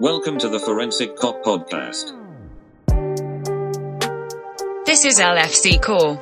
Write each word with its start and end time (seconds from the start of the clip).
Welcome 0.00 0.38
to 0.38 0.48
the 0.48 0.58
Forensic 0.58 1.14
Kop 1.16 1.42
Podcast. 1.42 2.16
This 4.86 5.04
is 5.04 5.20
LFC 5.20 5.78
Core. 5.82 6.16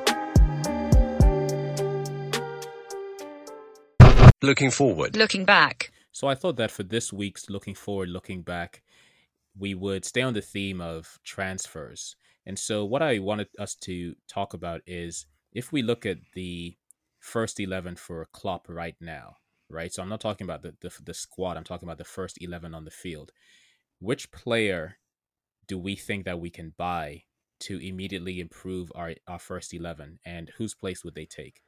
Looking 4.41 4.69
forward. 4.69 5.15
Looking 5.15 5.45
back. 5.45 5.93
So 6.11 6.27
I 6.27 6.35
thought 6.35 6.57
that 6.57 6.71
for 6.71 6.83
this 6.83 7.13
week's 7.13 7.49
looking 7.49 7.73
forward, 7.73 8.09
looking 8.09 8.41
back, 8.41 8.83
we 9.57 9.73
would 9.73 10.03
stay 10.03 10.23
on 10.23 10.33
the 10.33 10.41
theme 10.41 10.81
of 10.81 11.17
transfers. 11.23 12.17
And 12.45 12.59
so 12.59 12.83
what 12.83 13.01
I 13.01 13.19
wanted 13.19 13.47
us 13.57 13.75
to 13.75 14.13
talk 14.27 14.53
about 14.53 14.81
is 14.87 15.25
if 15.53 15.71
we 15.71 15.83
look 15.83 16.05
at 16.05 16.17
the 16.33 16.75
first 17.17 17.61
11 17.61 17.95
for 17.95 18.27
Klopp 18.33 18.67
right 18.67 18.97
now, 18.99 19.37
right? 19.69 19.93
So 19.93 20.03
I'm 20.03 20.09
not 20.09 20.19
talking 20.19 20.43
about 20.43 20.63
the, 20.63 20.75
the, 20.81 20.91
the 21.01 21.13
squad, 21.13 21.55
I'm 21.55 21.63
talking 21.63 21.87
about 21.87 21.97
the 21.97 22.03
first 22.03 22.39
11 22.41 22.75
on 22.75 22.83
the 22.83 22.91
field. 22.91 23.31
Which 23.99 24.31
player 24.31 24.97
do 25.67 25.77
we 25.77 25.95
think 25.95 26.25
that 26.25 26.39
we 26.39 26.49
can 26.49 26.73
buy 26.77 27.23
to 27.61 27.77
immediately 27.77 28.39
improve 28.39 28.91
our, 28.95 29.13
our 29.27 29.39
first 29.39 29.73
11 29.73 30.19
and 30.25 30.51
whose 30.57 30.73
place 30.73 31.03
would 31.03 31.15
they 31.15 31.25
take? 31.25 31.61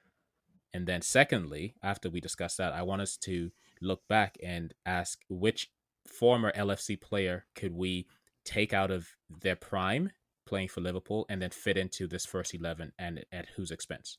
And 0.73 0.87
then, 0.87 1.01
secondly, 1.01 1.75
after 1.83 2.09
we 2.09 2.21
discuss 2.21 2.55
that, 2.55 2.73
I 2.73 2.81
want 2.83 3.01
us 3.01 3.17
to 3.17 3.51
look 3.81 4.07
back 4.07 4.37
and 4.41 4.73
ask 4.85 5.19
which 5.29 5.69
former 6.07 6.51
LFC 6.53 6.99
player 6.99 7.45
could 7.55 7.73
we 7.73 8.07
take 8.45 8.73
out 8.73 8.91
of 8.91 9.07
their 9.41 9.55
prime 9.55 10.11
playing 10.45 10.69
for 10.69 10.81
Liverpool 10.81 11.25
and 11.29 11.41
then 11.41 11.49
fit 11.49 11.77
into 11.77 12.07
this 12.07 12.25
first 12.25 12.53
11 12.53 12.93
and 12.97 13.25
at 13.31 13.49
whose 13.57 13.71
expense? 13.71 14.17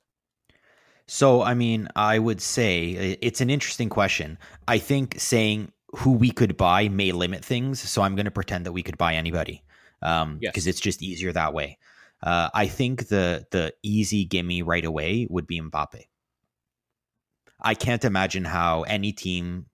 So, 1.07 1.43
I 1.43 1.55
mean, 1.55 1.89
I 1.97 2.19
would 2.19 2.41
say 2.41 3.19
it's 3.21 3.41
an 3.41 3.51
interesting 3.51 3.89
question. 3.89 4.39
I 4.69 4.79
think 4.79 5.17
saying 5.19 5.73
who 5.93 6.13
we 6.13 6.31
could 6.31 6.57
buy 6.57 6.89
may 6.89 7.13
limit 7.13 7.45
things. 7.45 7.81
So, 7.81 8.03
I'm 8.03 8.15
going 8.15 8.25
to 8.25 8.31
pretend 8.31 8.67
that 8.67 8.73
we 8.73 8.83
could 8.83 8.99
buy 8.99 9.15
anybody 9.15 9.63
because 10.01 10.23
um, 10.23 10.39
yes. 10.41 10.67
it's 10.67 10.81
just 10.81 11.03
easier 11.03 11.33
that 11.33 11.55
way. 11.55 11.79
Uh, 12.23 12.49
I 12.55 12.67
think 12.67 13.09
the 13.09 13.47
the 13.51 13.75
easy 13.83 14.25
gimme 14.25 14.63
right 14.63 14.85
away 14.85 15.27
would 15.29 15.47
be 15.47 15.61
Mbappe. 15.61 16.05
I 17.61 17.75
can't 17.75 18.05
imagine 18.05 18.45
how 18.45 18.83
any 18.83 19.13
team 19.13 19.67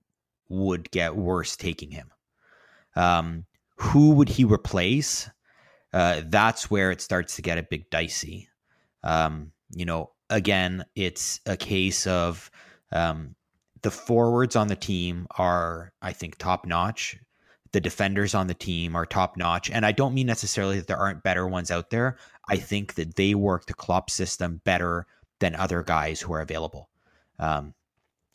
would 0.48 0.90
get 0.90 1.16
worse 1.16 1.56
taking 1.56 1.90
him. 1.90 2.10
Um, 2.96 3.44
who 3.76 4.10
would 4.12 4.28
he 4.28 4.44
replace? 4.44 5.30
Uh, 5.92 6.22
that's 6.26 6.70
where 6.70 6.90
it 6.90 7.00
starts 7.00 7.36
to 7.36 7.42
get 7.42 7.58
a 7.58 7.62
bit 7.62 7.90
dicey. 7.90 8.48
Um, 9.02 9.52
you 9.70 9.84
know, 9.84 10.12
again, 10.28 10.84
it's 10.94 11.40
a 11.46 11.56
case 11.56 12.06
of 12.06 12.50
um, 12.92 13.34
the 13.82 13.90
forwards 13.90 14.56
on 14.56 14.68
the 14.68 14.76
team 14.76 15.26
are, 15.36 15.92
I 16.02 16.12
think, 16.12 16.36
top 16.36 16.66
notch. 16.66 17.16
The 17.72 17.80
defenders 17.80 18.34
on 18.34 18.46
the 18.46 18.54
team 18.54 18.96
are 18.96 19.04
top 19.04 19.36
notch. 19.36 19.70
And 19.70 19.84
I 19.84 19.92
don't 19.92 20.14
mean 20.14 20.26
necessarily 20.26 20.78
that 20.78 20.86
there 20.86 20.96
aren't 20.96 21.22
better 21.22 21.46
ones 21.46 21.70
out 21.70 21.90
there. 21.90 22.16
I 22.48 22.56
think 22.56 22.94
that 22.94 23.16
they 23.16 23.34
work 23.34 23.66
the 23.66 23.74
Klopp 23.74 24.10
system 24.10 24.60
better 24.64 25.06
than 25.40 25.54
other 25.54 25.82
guys 25.82 26.20
who 26.20 26.32
are 26.32 26.40
available. 26.40 26.88
Um, 27.38 27.74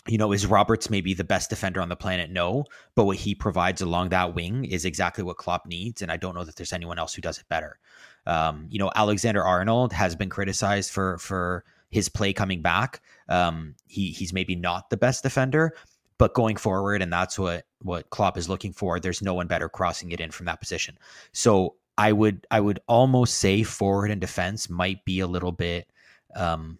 you 0.07 0.17
know, 0.17 0.33
is 0.33 0.45
Roberts 0.45 0.89
maybe 0.89 1.13
the 1.13 1.23
best 1.23 1.49
defender 1.49 1.81
on 1.81 1.89
the 1.89 1.95
planet? 1.95 2.29
No, 2.29 2.65
but 2.93 3.05
what 3.05 3.17
he 3.17 3.33
provides 3.35 3.81
along 3.81 4.09
that 4.09 4.35
wing 4.35 4.65
is 4.65 4.83
exactly 4.83 5.23
what 5.23 5.37
Klopp 5.37 5.65
needs, 5.65 6.01
and 6.01 6.11
I 6.11 6.17
don't 6.17 6.35
know 6.35 6.43
that 6.43 6.57
there's 6.57 6.73
anyone 6.73 6.99
else 6.99 7.13
who 7.13 7.21
does 7.21 7.37
it 7.37 7.47
better. 7.47 7.79
Um, 8.25 8.67
you 8.69 8.79
know, 8.79 8.91
Alexander 8.95 9.43
Arnold 9.43 9.93
has 9.93 10.15
been 10.15 10.29
criticized 10.29 10.91
for 10.91 11.17
for 11.19 11.63
his 11.93 12.09
play 12.09 12.33
coming 12.33 12.61
back. 12.61 13.01
Um, 13.29 13.75
he 13.87 14.11
he's 14.11 14.33
maybe 14.33 14.55
not 14.55 14.89
the 14.89 14.97
best 14.97 15.23
defender, 15.23 15.75
but 16.17 16.33
going 16.33 16.57
forward, 16.57 17.01
and 17.01 17.11
that's 17.11 17.39
what 17.39 17.65
what 17.81 18.09
Klopp 18.09 18.37
is 18.37 18.49
looking 18.49 18.73
for. 18.73 18.99
There's 18.99 19.21
no 19.21 19.33
one 19.33 19.47
better 19.47 19.69
crossing 19.69 20.11
it 20.11 20.19
in 20.19 20.31
from 20.31 20.45
that 20.47 20.59
position. 20.59 20.97
So 21.31 21.75
I 21.97 22.11
would 22.11 22.47
I 22.49 22.59
would 22.59 22.79
almost 22.87 23.37
say 23.37 23.63
forward 23.63 24.11
and 24.11 24.19
defense 24.19 24.69
might 24.69 25.05
be 25.05 25.19
a 25.19 25.27
little 25.27 25.51
bit 25.51 25.91
um, 26.35 26.79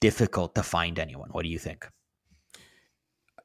difficult 0.00 0.54
to 0.54 0.62
find 0.62 0.98
anyone. 0.98 1.30
What 1.30 1.42
do 1.42 1.48
you 1.48 1.58
think? 1.58 1.88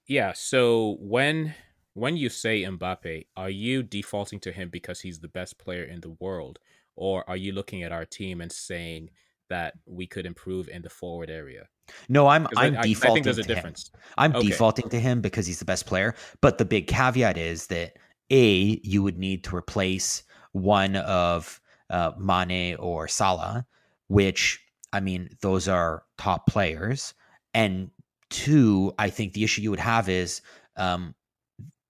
Yeah. 0.08 0.34
So 0.34 0.98
when 1.00 1.54
when 1.94 2.16
you 2.16 2.30
say 2.30 2.64
Mbappe, 2.64 3.26
are 3.36 3.50
you 3.50 3.84
defaulting 3.84 4.40
to 4.42 4.52
him 4.52 4.70
because 4.70 5.02
he's 5.02 5.20
the 5.20 5.28
best 5.28 5.58
player 5.58 5.84
in 5.84 6.02
the 6.02 6.16
world, 6.20 6.60
or 6.96 7.30
are 7.30 7.38
you 7.38 7.52
looking 7.52 7.84
at 7.84 7.92
our 7.92 8.06
team 8.06 8.42
and 8.42 8.52
saying 8.52 9.10
that 9.50 9.76
we 9.86 10.08
could 10.08 10.26
improve 10.26 10.68
in 10.70 10.82
the 10.82 10.90
forward 10.90 11.30
area? 11.30 11.68
No, 12.08 12.28
I'm 12.28 12.48
I'm 12.56 12.78
I, 12.78 12.82
defaulting 12.82 13.12
I 13.12 13.14
think 13.14 13.24
there's 13.26 13.38
a 13.40 13.44
to 13.44 13.48
difference. 13.48 13.90
him. 13.94 14.02
I'm 14.18 14.36
okay. 14.36 14.48
defaulting 14.48 14.90
to 14.90 15.00
him 15.00 15.22
because 15.22 15.48
he's 15.48 15.60
the 15.60 15.66
best 15.66 15.86
player. 15.86 16.16
But 16.42 16.58
the 16.58 16.66
big 16.66 16.88
caveat 16.88 17.38
is 17.38 17.68
that 17.68 17.98
a 18.30 18.80
you 18.84 19.02
would 19.04 19.18
need 19.18 19.44
to 19.46 19.56
replace 19.56 20.24
one 20.52 20.96
of 20.96 21.60
uh, 21.90 22.12
Mane 22.18 22.76
or 22.76 23.08
Salah, 23.08 23.66
which 24.08 24.60
I 24.94 25.00
mean 25.00 25.30
those 25.42 25.68
are 25.68 26.04
top 26.18 26.48
players, 26.48 27.14
and 27.54 27.90
Two, 28.30 28.94
I 29.00 29.10
think 29.10 29.34
the 29.34 29.44
issue 29.44 29.62
you 29.62 29.72
would 29.72 29.80
have 29.80 30.08
is 30.08 30.42
um, 30.78 31.16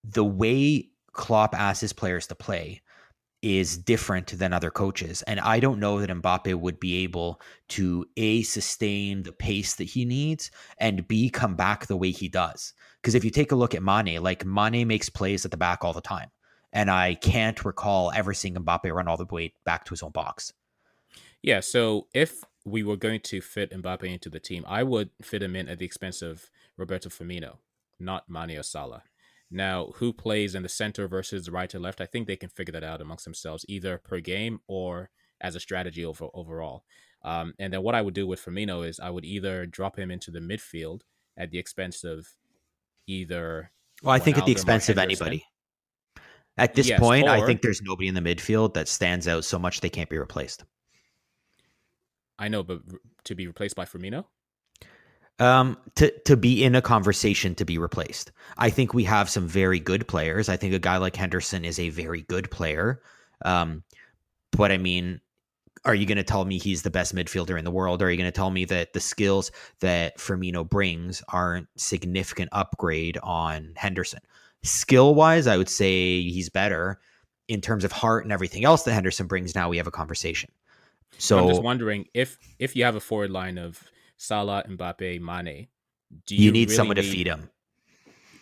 the 0.05 0.23
way 0.23 0.89
Klopp 1.11 1.53
asks 1.53 1.81
his 1.81 1.91
players 1.91 2.27
to 2.27 2.35
play 2.35 2.81
is 3.41 3.77
different 3.77 4.37
than 4.37 4.51
other 4.51 4.69
coaches. 4.69 5.21
And 5.23 5.39
I 5.39 5.59
don't 5.59 5.79
know 5.79 5.99
that 5.99 6.09
Mbappe 6.09 6.53
would 6.55 6.79
be 6.79 7.03
able 7.03 7.39
to 7.69 8.05
A, 8.17 8.41
sustain 8.43 9.23
the 9.23 9.31
pace 9.31 9.75
that 9.75 9.85
he 9.85 10.05
needs, 10.05 10.51
and 10.77 11.07
B, 11.07 11.29
come 11.29 11.55
back 11.55 11.85
the 11.85 11.97
way 11.97 12.11
he 12.11 12.27
does. 12.27 12.73
Because 13.01 13.15
if 13.15 13.23
you 13.23 13.31
take 13.31 13.51
a 13.51 13.55
look 13.55 13.73
at 13.73 13.83
Mane, 13.83 14.21
like 14.21 14.45
Mane 14.45 14.87
makes 14.87 15.09
plays 15.09 15.45
at 15.45 15.51
the 15.51 15.57
back 15.57 15.83
all 15.83 15.93
the 15.93 16.01
time. 16.01 16.31
And 16.73 16.91
I 16.91 17.15
can't 17.15 17.63
recall 17.65 18.11
ever 18.13 18.33
seeing 18.33 18.55
Mbappe 18.55 18.93
run 18.93 19.07
all 19.07 19.17
the 19.17 19.25
way 19.25 19.53
back 19.63 19.85
to 19.85 19.91
his 19.91 20.03
own 20.03 20.11
box. 20.11 20.53
Yeah. 21.41 21.61
So 21.61 22.07
if 22.13 22.43
we 22.65 22.83
were 22.83 22.97
going 22.97 23.21
to 23.21 23.41
fit 23.41 23.71
Mbappe 23.71 24.03
into 24.03 24.29
the 24.29 24.39
team, 24.39 24.65
I 24.67 24.83
would 24.83 25.09
fit 25.21 25.41
him 25.41 25.55
in 25.55 25.69
at 25.69 25.79
the 25.79 25.85
expense 25.85 26.21
of 26.21 26.49
Roberto 26.77 27.09
Firmino, 27.09 27.57
not 27.99 28.29
Mane 28.29 28.57
or 28.57 28.63
Salah. 28.63 29.03
Now, 29.51 29.91
who 29.95 30.13
plays 30.13 30.53
in 30.53 30.63
the 30.63 30.69
center 30.69 31.07
versus 31.07 31.49
right 31.49 31.69
to 31.69 31.79
left? 31.79 32.01
I 32.01 32.05
think 32.05 32.27
they 32.27 32.35
can 32.35 32.49
figure 32.49 32.71
that 32.73 32.83
out 32.83 33.01
amongst 33.01 33.25
themselves, 33.25 33.65
either 33.67 33.97
per 33.97 34.19
game 34.19 34.59
or 34.67 35.09
as 35.41 35.55
a 35.55 35.59
strategy 35.59 36.05
over, 36.05 36.27
overall. 36.33 36.83
Um, 37.23 37.53
and 37.59 37.73
then 37.73 37.81
what 37.81 37.95
I 37.95 38.01
would 38.01 38.13
do 38.13 38.27
with 38.27 38.43
Firmino 38.43 38.87
is 38.87 38.99
I 38.99 39.09
would 39.09 39.25
either 39.25 39.65
drop 39.65 39.97
him 39.97 40.11
into 40.11 40.31
the 40.31 40.39
midfield 40.39 41.01
at 41.35 41.51
the 41.51 41.57
expense 41.57 42.03
of 42.03 42.27
either. 43.07 43.71
Well, 44.03 44.13
I 44.13 44.19
think 44.19 44.37
at 44.37 44.45
the 44.45 44.51
expense 44.51 44.87
of 44.89 44.97
anybody. 44.97 45.45
At 46.57 46.75
this 46.75 46.89
yes, 46.89 46.99
point, 46.99 47.25
or, 47.25 47.31
I 47.31 47.45
think 47.45 47.61
there's 47.61 47.81
nobody 47.81 48.09
in 48.09 48.15
the 48.15 48.21
midfield 48.21 48.73
that 48.73 48.87
stands 48.87 49.27
out 49.27 49.45
so 49.45 49.57
much 49.57 49.79
they 49.79 49.89
can't 49.89 50.09
be 50.09 50.17
replaced. 50.17 50.65
I 52.37 52.49
know, 52.49 52.63
but 52.63 52.81
to 53.25 53.35
be 53.35 53.47
replaced 53.47 53.75
by 53.75 53.85
Firmino? 53.85 54.25
Um, 55.39 55.77
to 55.95 56.11
to 56.25 56.35
be 56.35 56.63
in 56.63 56.75
a 56.75 56.81
conversation 56.81 57.55
to 57.55 57.65
be 57.65 57.77
replaced. 57.77 58.31
I 58.57 58.69
think 58.69 58.93
we 58.93 59.05
have 59.05 59.29
some 59.29 59.47
very 59.47 59.79
good 59.79 60.05
players. 60.07 60.49
I 60.49 60.57
think 60.57 60.73
a 60.73 60.79
guy 60.79 60.97
like 60.97 61.15
Henderson 61.15 61.63
is 61.63 61.79
a 61.79 61.89
very 61.89 62.23
good 62.23 62.51
player. 62.51 63.01
Um, 63.45 63.83
but 64.51 64.71
I 64.71 64.77
mean, 64.77 65.21
are 65.85 65.95
you 65.95 66.05
going 66.05 66.17
to 66.17 66.23
tell 66.23 66.45
me 66.45 66.57
he's 66.57 66.81
the 66.81 66.89
best 66.89 67.15
midfielder 67.15 67.57
in 67.57 67.65
the 67.65 67.71
world? 67.71 68.01
Or 68.01 68.05
are 68.05 68.11
you 68.11 68.17
going 68.17 68.31
to 68.31 68.35
tell 68.35 68.51
me 68.51 68.65
that 68.65 68.93
the 68.93 68.99
skills 68.99 69.51
that 69.79 70.17
Firmino 70.17 70.67
brings 70.67 71.23
aren't 71.29 71.67
significant 71.77 72.49
upgrade 72.51 73.17
on 73.23 73.73
Henderson? 73.75 74.19
Skill 74.63 75.15
wise, 75.15 75.47
I 75.47 75.57
would 75.57 75.69
say 75.69 76.21
he's 76.21 76.49
better. 76.49 76.99
In 77.47 77.61
terms 77.61 77.83
of 77.83 77.91
heart 77.91 78.25
and 78.25 78.31
everything 78.31 78.63
else 78.63 78.83
that 78.83 78.93
Henderson 78.93 79.25
brings, 79.25 79.55
now 79.55 79.69
we 79.69 79.77
have 79.77 79.87
a 79.87 79.91
conversation. 79.91 80.51
So 81.17 81.39
I'm 81.39 81.47
just 81.47 81.63
wondering 81.63 82.05
if 82.13 82.37
if 82.59 82.75
you 82.75 82.83
have 82.83 82.95
a 82.95 82.99
forward 82.99 83.31
line 83.31 83.57
of 83.57 83.83
Salah, 84.21 84.65
Mbappe, 84.69 85.21
Mane, 85.21 85.69
do 86.27 86.35
you, 86.35 86.45
you 86.45 86.51
need 86.51 86.67
really 86.67 86.75
someone 86.75 86.97
need, 86.97 87.03
to 87.03 87.09
feed 87.09 87.27
him? 87.27 87.49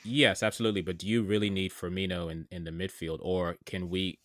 Yes, 0.04 0.42
absolutely. 0.42 0.82
But 0.82 0.98
do 0.98 1.08
you 1.08 1.22
really 1.22 1.52
need 1.52 1.72
Firmino 1.72 2.32
in, 2.32 2.48
in 2.50 2.64
the 2.64 2.72
midfield, 2.72 3.20
or 3.22 3.58
can 3.66 3.90
we 3.90 4.20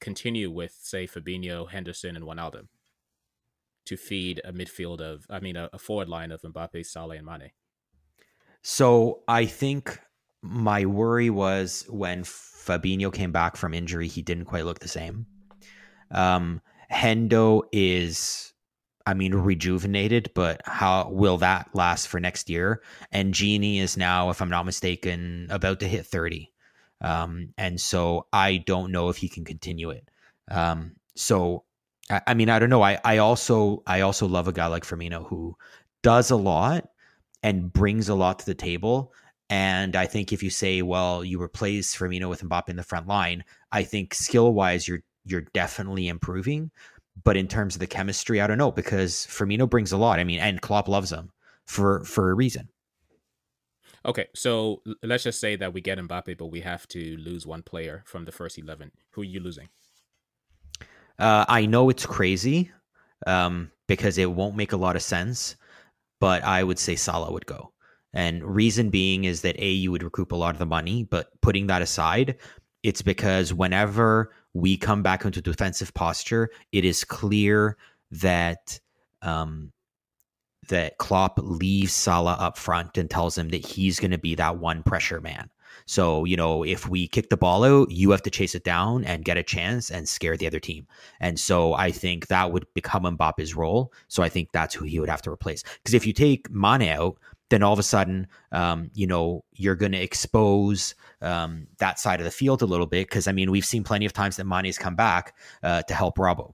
continue 0.00 0.50
with 0.50 0.76
say 0.80 1.06
Fabinho, 1.06 1.70
Henderson, 1.70 2.16
and 2.16 2.24
Wijnaldum 2.24 2.68
to 3.84 3.96
feed 3.96 4.40
a 4.42 4.52
midfield 4.52 5.00
of 5.00 5.26
I 5.28 5.38
mean 5.38 5.56
a, 5.56 5.68
a 5.72 5.78
forward 5.78 6.08
line 6.08 6.32
of 6.32 6.40
Mbappe, 6.40 6.86
Salah, 6.86 7.16
and 7.16 7.26
Mane? 7.26 7.50
So 8.62 9.20
I 9.28 9.44
think 9.44 10.00
my 10.40 10.86
worry 10.86 11.28
was 11.28 11.84
when 11.90 12.24
Fabinho 12.24 13.12
came 13.12 13.32
back 13.32 13.56
from 13.56 13.74
injury, 13.74 14.08
he 14.08 14.22
didn't 14.22 14.46
quite 14.46 14.64
look 14.64 14.78
the 14.78 14.88
same. 14.88 15.26
Um, 16.10 16.62
Hendo 16.90 17.64
is, 17.70 18.54
I 19.06 19.14
mean, 19.14 19.34
rejuvenated, 19.34 20.32
but 20.34 20.60
how 20.64 21.08
will 21.10 21.38
that 21.38 21.70
last 21.74 22.08
for 22.08 22.18
next 22.18 22.50
year? 22.50 22.82
And 23.12 23.32
Gini 23.32 23.78
is 23.78 23.96
now, 23.96 24.30
if 24.30 24.42
I'm 24.42 24.50
not 24.50 24.66
mistaken, 24.66 25.46
about 25.50 25.80
to 25.80 25.88
hit 25.88 26.06
30. 26.06 26.52
Um, 27.00 27.54
and 27.56 27.80
so 27.80 28.26
I 28.32 28.56
don't 28.58 28.90
know 28.90 29.08
if 29.08 29.16
he 29.16 29.28
can 29.28 29.44
continue 29.44 29.90
it. 29.90 30.08
Um, 30.50 30.96
so 31.14 31.64
I, 32.10 32.22
I 32.28 32.34
mean, 32.34 32.50
I 32.50 32.58
don't 32.58 32.70
know. 32.70 32.82
I, 32.82 32.98
I 33.04 33.18
also 33.18 33.82
I 33.86 34.00
also 34.00 34.26
love 34.26 34.48
a 34.48 34.52
guy 34.52 34.66
like 34.66 34.84
Firmino 34.84 35.26
who 35.26 35.56
does 36.02 36.30
a 36.30 36.36
lot 36.36 36.88
and 37.42 37.72
brings 37.72 38.08
a 38.08 38.14
lot 38.14 38.40
to 38.40 38.46
the 38.46 38.54
table. 38.54 39.12
And 39.48 39.94
I 39.94 40.06
think 40.06 40.32
if 40.32 40.42
you 40.42 40.50
say, 40.50 40.82
well, 40.82 41.24
you 41.24 41.40
replace 41.40 41.94
Firmino 41.94 42.28
with 42.28 42.42
Mbappe 42.42 42.68
in 42.68 42.76
the 42.76 42.82
front 42.82 43.06
line, 43.06 43.44
I 43.70 43.84
think 43.84 44.14
skill 44.14 44.52
wise, 44.52 44.88
you're 44.88 45.02
you're 45.24 45.46
definitely 45.52 46.08
improving. 46.08 46.70
But 47.24 47.36
in 47.36 47.48
terms 47.48 47.74
of 47.74 47.80
the 47.80 47.86
chemistry, 47.86 48.40
I 48.40 48.46
don't 48.46 48.58
know 48.58 48.70
because 48.70 49.26
Firmino 49.26 49.68
brings 49.68 49.92
a 49.92 49.96
lot. 49.96 50.20
I 50.20 50.24
mean, 50.24 50.38
and 50.38 50.60
Klopp 50.60 50.88
loves 50.88 51.10
him 51.10 51.30
for 51.66 52.04
for 52.04 52.30
a 52.30 52.34
reason. 52.34 52.68
Okay, 54.04 54.26
so 54.34 54.82
let's 55.02 55.24
just 55.24 55.40
say 55.40 55.56
that 55.56 55.72
we 55.72 55.80
get 55.80 55.98
Mbappe, 55.98 56.38
but 56.38 56.46
we 56.46 56.60
have 56.60 56.86
to 56.88 57.16
lose 57.16 57.44
one 57.44 57.62
player 57.62 58.04
from 58.06 58.24
the 58.24 58.32
first 58.32 58.58
eleven. 58.58 58.92
Who 59.10 59.22
are 59.22 59.24
you 59.24 59.40
losing? 59.40 59.68
Uh, 61.18 61.44
I 61.48 61.66
know 61.66 61.88
it's 61.88 62.06
crazy 62.06 62.70
um, 63.26 63.72
because 63.88 64.18
it 64.18 64.30
won't 64.30 64.56
make 64.56 64.72
a 64.72 64.76
lot 64.76 64.96
of 64.96 65.02
sense, 65.02 65.56
but 66.20 66.44
I 66.44 66.62
would 66.62 66.78
say 66.78 66.94
Salah 66.94 67.32
would 67.32 67.46
go. 67.46 67.72
And 68.12 68.44
reason 68.44 68.90
being 68.90 69.24
is 69.24 69.40
that 69.42 69.58
A, 69.58 69.70
you 69.70 69.90
would 69.90 70.02
recoup 70.02 70.32
a 70.32 70.36
lot 70.36 70.54
of 70.54 70.58
the 70.58 70.66
money, 70.66 71.04
but 71.04 71.28
putting 71.40 71.66
that 71.66 71.82
aside, 71.82 72.36
it's 72.82 73.02
because 73.02 73.52
whenever 73.52 74.32
we 74.56 74.76
come 74.76 75.02
back 75.02 75.24
into 75.24 75.42
defensive 75.42 75.92
posture, 75.92 76.50
it 76.72 76.84
is 76.84 77.04
clear 77.04 77.76
that 78.10 78.80
um, 79.22 79.72
that 80.68 80.98
Klopp 80.98 81.38
leaves 81.42 81.92
Salah 81.92 82.36
up 82.40 82.56
front 82.56 82.96
and 82.96 83.10
tells 83.10 83.36
him 83.36 83.50
that 83.50 83.64
he's 83.64 84.00
going 84.00 84.10
to 84.10 84.18
be 84.18 84.34
that 84.34 84.58
one 84.58 84.82
pressure 84.82 85.20
man. 85.20 85.50
So, 85.84 86.24
you 86.24 86.36
know, 86.36 86.64
if 86.64 86.88
we 86.88 87.06
kick 87.06 87.28
the 87.28 87.36
ball 87.36 87.62
out, 87.62 87.90
you 87.90 88.10
have 88.10 88.22
to 88.22 88.30
chase 88.30 88.54
it 88.54 88.64
down 88.64 89.04
and 89.04 89.24
get 89.24 89.36
a 89.36 89.42
chance 89.42 89.90
and 89.90 90.08
scare 90.08 90.36
the 90.36 90.46
other 90.46 90.58
team. 90.58 90.86
And 91.20 91.38
so 91.38 91.74
I 91.74 91.90
think 91.90 92.28
that 92.28 92.50
would 92.50 92.66
become 92.74 93.04
Mbappe's 93.04 93.54
role. 93.54 93.92
So 94.08 94.22
I 94.22 94.28
think 94.30 94.50
that's 94.52 94.74
who 94.74 94.86
he 94.86 94.98
would 94.98 95.10
have 95.10 95.22
to 95.22 95.30
replace. 95.30 95.62
Because 95.62 95.94
if 95.94 96.06
you 96.06 96.14
take 96.14 96.50
Mane 96.50 96.88
out, 96.88 97.18
then 97.48 97.62
all 97.62 97.72
of 97.72 97.78
a 97.78 97.84
sudden, 97.84 98.26
um, 98.52 98.90
you 98.94 99.06
know, 99.06 99.44
you're 99.52 99.76
going 99.76 99.92
to 99.92 100.02
expose 100.02 100.94
um, 101.22 101.66
that 101.78 101.98
side 101.98 102.20
of 102.20 102.24
the 102.24 102.30
field 102.30 102.62
a 102.62 102.66
little 102.66 102.86
bit. 102.86 103.08
Because 103.08 103.28
I 103.28 103.32
mean, 103.32 103.50
we've 103.50 103.64
seen 103.64 103.84
plenty 103.84 104.06
of 104.06 104.12
times 104.12 104.36
that 104.36 104.46
Mane's 104.46 104.78
come 104.78 104.96
back 104.96 105.34
uh, 105.62 105.82
to 105.82 105.94
help 105.94 106.16
Robbo. 106.16 106.52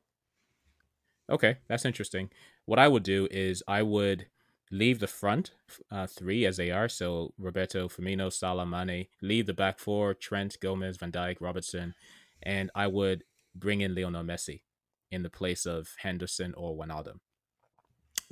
Okay, 1.31 1.59
that's 1.69 1.85
interesting. 1.85 2.31
What 2.67 2.79
I 2.79 2.89
would 2.89 3.03
do 3.03 3.27
is 3.31 3.63
I 3.67 3.83
would 3.83 4.27
leave 4.71 5.01
the 5.01 5.07
front 5.07 5.53
uh, 5.91 6.07
three 6.07 6.45
as 6.47 6.57
they 6.57 6.71
are. 6.71 6.89
So 6.89 7.33
Roberto, 7.39 7.89
Firmino, 7.89 8.33
Salah, 8.33 8.67
Mane. 8.67 9.07
Leave 9.21 9.47
the 9.47 9.55
back 9.55 9.79
four: 9.79 10.15
Trent, 10.15 10.59
Gomez, 10.61 10.97
Van 10.97 11.13
Dijk, 11.13 11.37
Robertson, 11.41 11.95
and 12.43 12.71
I 12.75 12.87
would 12.87 13.25
bring 13.55 13.81
in 13.81 13.95
Lionel 13.95 14.25
Messi 14.25 14.63
in 15.11 15.23
the 15.23 15.31
place 15.31 15.67
of 15.67 15.89
Henderson 15.99 16.55
or 16.55 16.77
Wijnaldum. 16.77 17.19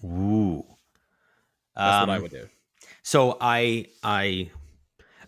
Ooh, 0.03 0.65
that's 1.77 2.03
um, 2.03 2.09
what 2.09 2.15
I 2.15 2.17
um, 2.17 2.23
would 2.23 2.31
do. 2.31 2.49
So 3.03 3.37
I 3.41 3.87
I 4.03 4.51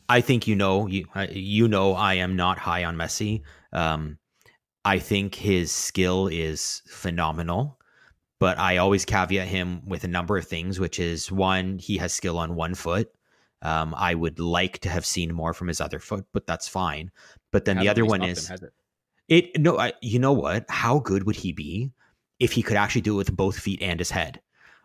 I 0.08 0.20
think 0.20 0.46
you 0.46 0.56
know 0.56 0.86
you 0.86 1.06
you 1.30 1.68
know 1.68 1.94
I 1.94 2.14
am 2.14 2.36
not 2.36 2.58
high 2.58 2.84
on 2.84 2.96
Messi. 2.96 3.42
Um, 3.72 4.18
I 4.84 4.98
think 4.98 5.34
his 5.34 5.70
skill 5.70 6.26
is 6.26 6.82
phenomenal 6.86 7.78
but 8.42 8.58
I 8.58 8.78
always 8.78 9.04
caveat 9.04 9.46
him 9.46 9.82
with 9.86 10.02
a 10.02 10.08
number 10.08 10.36
of 10.36 10.44
things, 10.44 10.80
which 10.80 10.98
is 10.98 11.30
one, 11.30 11.78
he 11.78 11.96
has 11.98 12.12
skill 12.12 12.38
on 12.38 12.56
one 12.56 12.74
foot. 12.74 13.08
Um, 13.62 13.94
I 13.96 14.16
would 14.16 14.40
like 14.40 14.80
to 14.80 14.88
have 14.88 15.06
seen 15.06 15.32
more 15.32 15.54
from 15.54 15.68
his 15.68 15.80
other 15.80 16.00
foot, 16.00 16.26
but 16.32 16.44
that's 16.44 16.66
fine. 16.66 17.12
But 17.52 17.66
then 17.66 17.78
the 17.78 17.88
other 17.88 18.04
one 18.04 18.24
is 18.24 18.48
him, 18.48 18.58
it? 19.28 19.54
it? 19.54 19.60
No, 19.60 19.78
I, 19.78 19.92
you 20.02 20.18
know 20.18 20.32
what? 20.32 20.64
How 20.68 20.98
good 20.98 21.22
would 21.22 21.36
he 21.36 21.52
be 21.52 21.92
if 22.40 22.50
he 22.50 22.64
could 22.64 22.76
actually 22.76 23.02
do 23.02 23.14
it 23.14 23.18
with 23.18 23.36
both 23.36 23.56
feet 23.56 23.80
and 23.80 24.00
his 24.00 24.10
head? 24.10 24.40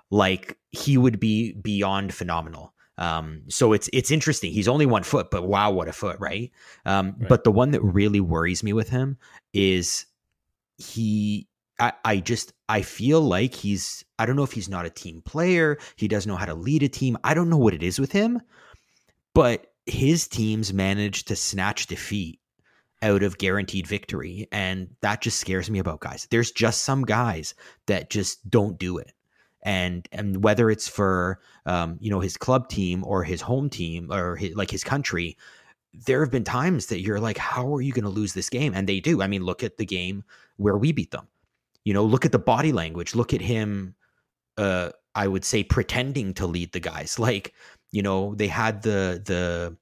Like 0.10 0.58
he 0.72 0.98
would 0.98 1.20
be 1.20 1.54
beyond 1.54 2.14
phenomenal. 2.14 2.74
Um, 2.98 3.44
so 3.48 3.74
it's 3.74 3.90
it's 3.94 4.10
interesting. 4.12 4.52
He's 4.52 4.68
only 4.68 4.86
one 4.86 5.04
foot, 5.04 5.30
but 5.30 5.48
wow, 5.48 5.72
what 5.72 5.88
a 5.88 5.94
foot, 5.94 6.18
right? 6.20 6.52
Um, 6.86 7.16
right? 7.20 7.30
But 7.30 7.44
the 7.44 7.52
one 7.52 7.72
that 7.72 7.82
really 7.82 8.20
worries 8.20 8.64
me 8.64 8.74
with 8.74 8.90
him 8.90 9.18
is 9.54 10.06
he 10.78 11.48
I, 11.80 11.94
I 12.04 12.18
just 12.18 12.54
I 12.70 12.82
feel 12.82 13.22
like 13.22 13.54
he's 13.54 14.04
I 14.18 14.26
don't 14.26 14.36
know 14.36 14.44
if 14.44 14.52
he's 14.52 14.70
not 14.70 14.86
a 14.86 14.90
team 14.90 15.22
player. 15.22 15.78
He 15.96 16.08
doesn't 16.08 16.30
know 16.30 16.38
how 16.38 16.46
to 16.46 16.56
lead 16.56 16.84
a 16.84 16.90
team. 16.90 17.18
I 17.24 17.34
don't 17.34 17.50
know 17.50 17.58
what 17.58 17.74
it 17.74 17.84
is 17.84 18.00
with 18.00 18.12
him, 18.12 18.42
but 19.34 19.68
his 19.86 20.28
teams 20.28 20.74
manage 20.74 21.26
to 21.26 21.36
snatch 21.36 21.88
defeat 21.88 22.40
out 23.04 23.22
of 23.22 23.38
guaranteed 23.38 23.86
victory, 23.86 24.48
and 24.52 24.90
that 25.02 25.22
just 25.22 25.40
scares 25.40 25.70
me 25.70 25.80
about 25.80 26.00
guys. 26.00 26.28
There's 26.32 26.52
just 26.52 26.84
some 26.84 27.04
guys 27.04 27.54
that 27.86 28.10
just 28.10 28.50
don't 28.50 28.80
do 28.80 28.98
it, 28.98 29.14
and 29.68 30.08
and 30.12 30.44
whether 30.44 30.72
it's 30.72 30.88
for 30.88 31.40
um, 31.66 31.98
you 32.00 32.10
know 32.10 32.20
his 32.20 32.38
club 32.38 32.70
team 32.70 33.04
or 33.06 33.24
his 33.24 33.42
home 33.42 33.70
team 33.70 34.12
or 34.12 34.36
his, 34.36 34.56
like 34.56 34.72
his 34.72 34.84
country, 34.84 35.38
there 35.94 36.22
have 36.22 36.32
been 36.32 36.44
times 36.44 36.88
that 36.88 37.02
you're 37.02 37.20
like, 37.20 37.38
how 37.38 37.76
are 37.76 37.82
you 37.82 37.94
going 37.94 38.04
to 38.04 38.10
lose 38.10 38.34
this 38.34 38.50
game? 38.50 38.74
And 38.74 38.88
they 38.88 39.00
do. 39.00 39.22
I 39.22 39.28
mean, 39.28 39.44
look 39.44 39.64
at 39.64 39.78
the 39.78 39.86
game 39.86 40.24
where 40.58 40.78
we 40.78 40.92
beat 40.92 41.12
them 41.12 41.28
you 41.88 41.94
know, 41.94 42.04
look 42.04 42.26
at 42.26 42.34
the 42.34 42.40
body 42.40 42.74
language. 42.74 43.16
Look 43.16 43.34
at 43.34 43.40
him. 43.40 43.96
Uh, 44.58 44.90
I 45.16 45.26
would 45.26 45.46
say 45.46 45.64
pretending 45.64 46.34
to 46.34 46.46
lead 46.46 46.74
the 46.74 46.82
guys. 46.82 47.18
Like, 47.28 47.54
you 47.92 48.02
know, 48.02 48.36
they 48.36 48.50
had 48.50 48.82
the 48.82 49.22
the 49.24 49.78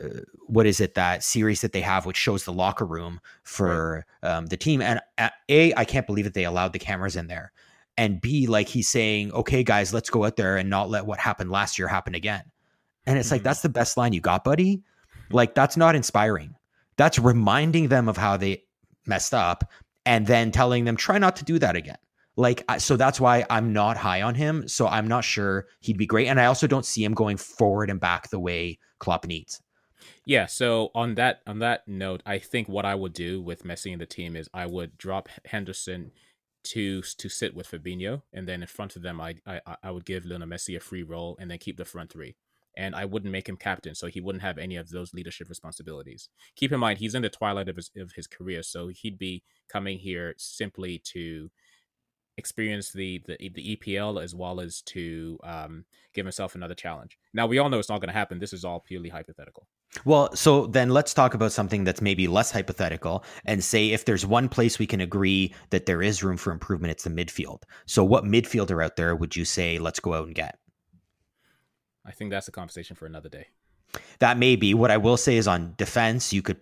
uh, 0.00 0.20
what 0.46 0.66
is 0.66 0.80
it 0.80 0.94
that 0.94 1.24
series 1.24 1.62
that 1.62 1.72
they 1.72 1.80
have 1.80 2.06
which 2.06 2.16
shows 2.16 2.44
the 2.44 2.52
locker 2.52 2.86
room 2.86 3.20
for 3.42 4.06
right. 4.22 4.30
um, 4.30 4.46
the 4.46 4.56
team 4.56 4.82
and 4.82 5.00
uh, 5.18 5.28
a 5.48 5.72
i 5.74 5.84
can't 5.84 6.08
believe 6.08 6.24
that 6.24 6.34
they 6.34 6.44
allowed 6.44 6.72
the 6.72 6.78
cameras 6.78 7.14
in 7.14 7.28
there 7.28 7.52
and 7.98 8.20
b 8.20 8.46
like 8.46 8.68
he's 8.68 8.88
saying 8.88 9.32
okay 9.32 9.62
guys 9.62 9.92
let's 9.92 10.10
go 10.10 10.24
out 10.24 10.36
there 10.36 10.56
and 10.56 10.68
not 10.68 10.90
let 10.90 11.06
what 11.06 11.18
happened 11.18 11.50
last 11.50 11.78
year 11.78 11.88
happen 11.88 12.14
again 12.14 12.42
and 13.06 13.18
it's 13.18 13.28
mm-hmm. 13.28 13.36
like 13.36 13.42
that's 13.42 13.62
the 13.62 13.68
best 13.68 13.96
line 13.96 14.12
you 14.12 14.20
got 14.20 14.44
buddy 14.44 14.82
like 15.30 15.54
that's 15.54 15.76
not 15.76 15.94
inspiring 15.94 16.54
that's 16.96 17.18
reminding 17.18 17.88
them 17.88 18.08
of 18.08 18.16
how 18.16 18.36
they 18.36 18.62
messed 19.06 19.34
up 19.34 19.64
and 20.04 20.26
then 20.26 20.50
telling 20.50 20.84
them 20.84 20.96
try 20.96 21.18
not 21.18 21.36
to 21.36 21.44
do 21.44 21.58
that 21.58 21.76
again. 21.76 21.98
Like 22.36 22.64
so 22.78 22.96
that's 22.96 23.20
why 23.20 23.44
I'm 23.48 23.72
not 23.72 23.96
high 23.96 24.22
on 24.22 24.34
him. 24.34 24.68
So 24.68 24.86
I'm 24.86 25.08
not 25.08 25.24
sure 25.24 25.66
he'd 25.80 25.96
be 25.96 26.06
great, 26.06 26.28
and 26.28 26.38
I 26.38 26.46
also 26.46 26.66
don't 26.66 26.84
see 26.84 27.02
him 27.02 27.14
going 27.14 27.38
forward 27.38 27.88
and 27.88 27.98
back 27.98 28.28
the 28.28 28.38
way 28.38 28.78
Klopp 28.98 29.26
needs. 29.26 29.62
Yeah. 30.26 30.46
So 30.46 30.90
on 30.94 31.14
that 31.14 31.40
on 31.46 31.60
that 31.60 31.88
note, 31.88 32.22
I 32.26 32.38
think 32.38 32.68
what 32.68 32.84
I 32.84 32.94
would 32.94 33.14
do 33.14 33.40
with 33.40 33.64
Messi 33.64 33.92
in 33.92 33.98
the 33.98 34.06
team 34.06 34.36
is 34.36 34.50
I 34.52 34.66
would 34.66 34.98
drop 34.98 35.30
Henderson 35.46 36.12
to 36.66 37.02
to 37.02 37.28
sit 37.28 37.54
with 37.54 37.70
Fabinho, 37.70 38.22
and 38.32 38.48
then 38.48 38.62
in 38.62 38.68
front 38.68 38.96
of 38.96 39.02
them, 39.02 39.20
I 39.20 39.36
I, 39.46 39.60
I 39.82 39.90
would 39.90 40.04
give 40.04 40.24
Lionel 40.24 40.48
Messi 40.48 40.76
a 40.76 40.80
free 40.80 41.02
role, 41.02 41.36
and 41.40 41.50
then 41.50 41.58
keep 41.58 41.76
the 41.76 41.84
front 41.84 42.12
three 42.12 42.36
and 42.76 42.94
I 42.94 43.04
wouldn't 43.04 43.32
make 43.32 43.48
him 43.48 43.56
captain, 43.56 43.94
so 43.94 44.06
he 44.06 44.20
wouldn't 44.20 44.42
have 44.42 44.58
any 44.58 44.76
of 44.76 44.90
those 44.90 45.14
leadership 45.14 45.48
responsibilities. 45.48 46.28
Keep 46.56 46.72
in 46.72 46.80
mind, 46.80 46.98
he's 46.98 47.14
in 47.14 47.22
the 47.22 47.30
twilight 47.30 47.68
of 47.68 47.76
his 47.76 47.90
of 47.96 48.12
his 48.12 48.26
career, 48.26 48.62
so 48.62 48.88
he'd 48.88 49.18
be 49.18 49.42
coming 49.68 49.98
here 49.98 50.34
simply 50.36 50.98
to 51.12 51.50
experience 52.36 52.92
the 52.92 53.22
the, 53.26 53.50
the 53.54 53.76
EPL 53.76 54.22
as 54.22 54.34
well 54.34 54.60
as 54.60 54.82
to 54.82 55.38
um, 55.42 55.84
give 56.14 56.26
himself 56.26 56.54
another 56.54 56.74
challenge. 56.74 57.18
Now 57.32 57.46
we 57.46 57.58
all 57.58 57.70
know 57.70 57.78
it's 57.78 57.88
not 57.88 58.00
going 58.00 58.08
to 58.08 58.18
happen. 58.18 58.38
This 58.38 58.52
is 58.52 58.64
all 58.64 58.80
purely 58.80 59.08
hypothetical. 59.08 59.66
Well, 60.04 60.34
so 60.34 60.66
then 60.66 60.90
let's 60.90 61.14
talk 61.14 61.34
about 61.34 61.52
something 61.52 61.84
that's 61.84 62.00
maybe 62.00 62.28
less 62.28 62.50
hypothetical 62.50 63.24
and 63.44 63.62
say 63.62 63.90
if 63.90 64.04
there's 64.04 64.26
one 64.26 64.48
place 64.48 64.78
we 64.78 64.86
can 64.86 65.00
agree 65.00 65.54
that 65.70 65.86
there 65.86 66.02
is 66.02 66.22
room 66.22 66.36
for 66.36 66.52
improvement, 66.52 66.90
it's 66.90 67.04
the 67.04 67.10
midfield. 67.10 67.62
So, 67.86 68.04
what 68.04 68.24
midfielder 68.24 68.84
out 68.84 68.96
there 68.96 69.16
would 69.16 69.36
you 69.36 69.44
say 69.44 69.78
let's 69.78 70.00
go 70.00 70.14
out 70.14 70.26
and 70.26 70.34
get? 70.34 70.58
I 72.04 72.12
think 72.12 72.30
that's 72.30 72.48
a 72.48 72.52
conversation 72.52 72.94
for 72.94 73.06
another 73.06 73.28
day. 73.28 73.48
That 74.18 74.38
may 74.38 74.56
be. 74.56 74.74
What 74.74 74.90
I 74.90 74.96
will 74.96 75.16
say 75.16 75.36
is 75.36 75.48
on 75.48 75.74
defense, 75.76 76.32
you 76.32 76.42
could 76.42 76.58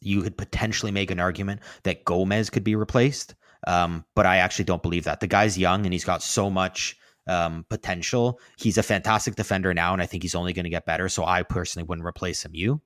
you 0.00 0.22
could 0.22 0.36
potentially 0.36 0.92
make 0.92 1.10
an 1.10 1.20
argument 1.20 1.60
that 1.82 2.04
Gomez 2.04 2.50
could 2.50 2.64
be 2.64 2.74
replaced, 2.74 3.34
um, 3.66 4.04
but 4.14 4.26
I 4.26 4.36
actually 4.38 4.64
don't 4.66 4.82
believe 4.82 5.04
that. 5.04 5.20
The 5.20 5.26
guy's 5.26 5.58
young 5.58 5.84
and 5.84 5.92
he's 5.92 6.04
got 6.04 6.22
so 6.22 6.50
much 6.50 6.96
um, 7.28 7.64
potential. 7.68 8.40
He's 8.56 8.78
a 8.78 8.82
fantastic 8.82 9.36
defender 9.36 9.72
now, 9.74 9.92
and 9.92 10.02
I 10.02 10.06
think 10.06 10.22
he's 10.22 10.34
only 10.34 10.52
going 10.52 10.64
to 10.64 10.70
get 10.70 10.86
better. 10.86 11.08
So 11.08 11.24
I 11.24 11.42
personally 11.42 11.86
wouldn't 11.86 12.06
replace 12.06 12.44
him. 12.44 12.54
You? 12.54 12.80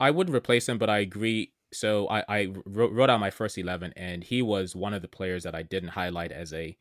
I 0.00 0.10
wouldn't 0.10 0.36
replace 0.36 0.68
him, 0.68 0.78
but 0.78 0.90
I 0.90 0.98
agree. 0.98 1.52
So 1.72 2.08
I, 2.08 2.24
I 2.28 2.52
wrote, 2.66 2.92
wrote 2.92 3.08
out 3.10 3.20
my 3.20 3.30
first 3.30 3.56
eleven, 3.56 3.92
and 3.96 4.24
he 4.24 4.42
was 4.42 4.74
one 4.74 4.94
of 4.94 5.02
the 5.02 5.08
players 5.08 5.44
that 5.44 5.54
I 5.54 5.62
didn't 5.62 5.90
highlight 5.90 6.32
as 6.32 6.52
a 6.52 6.76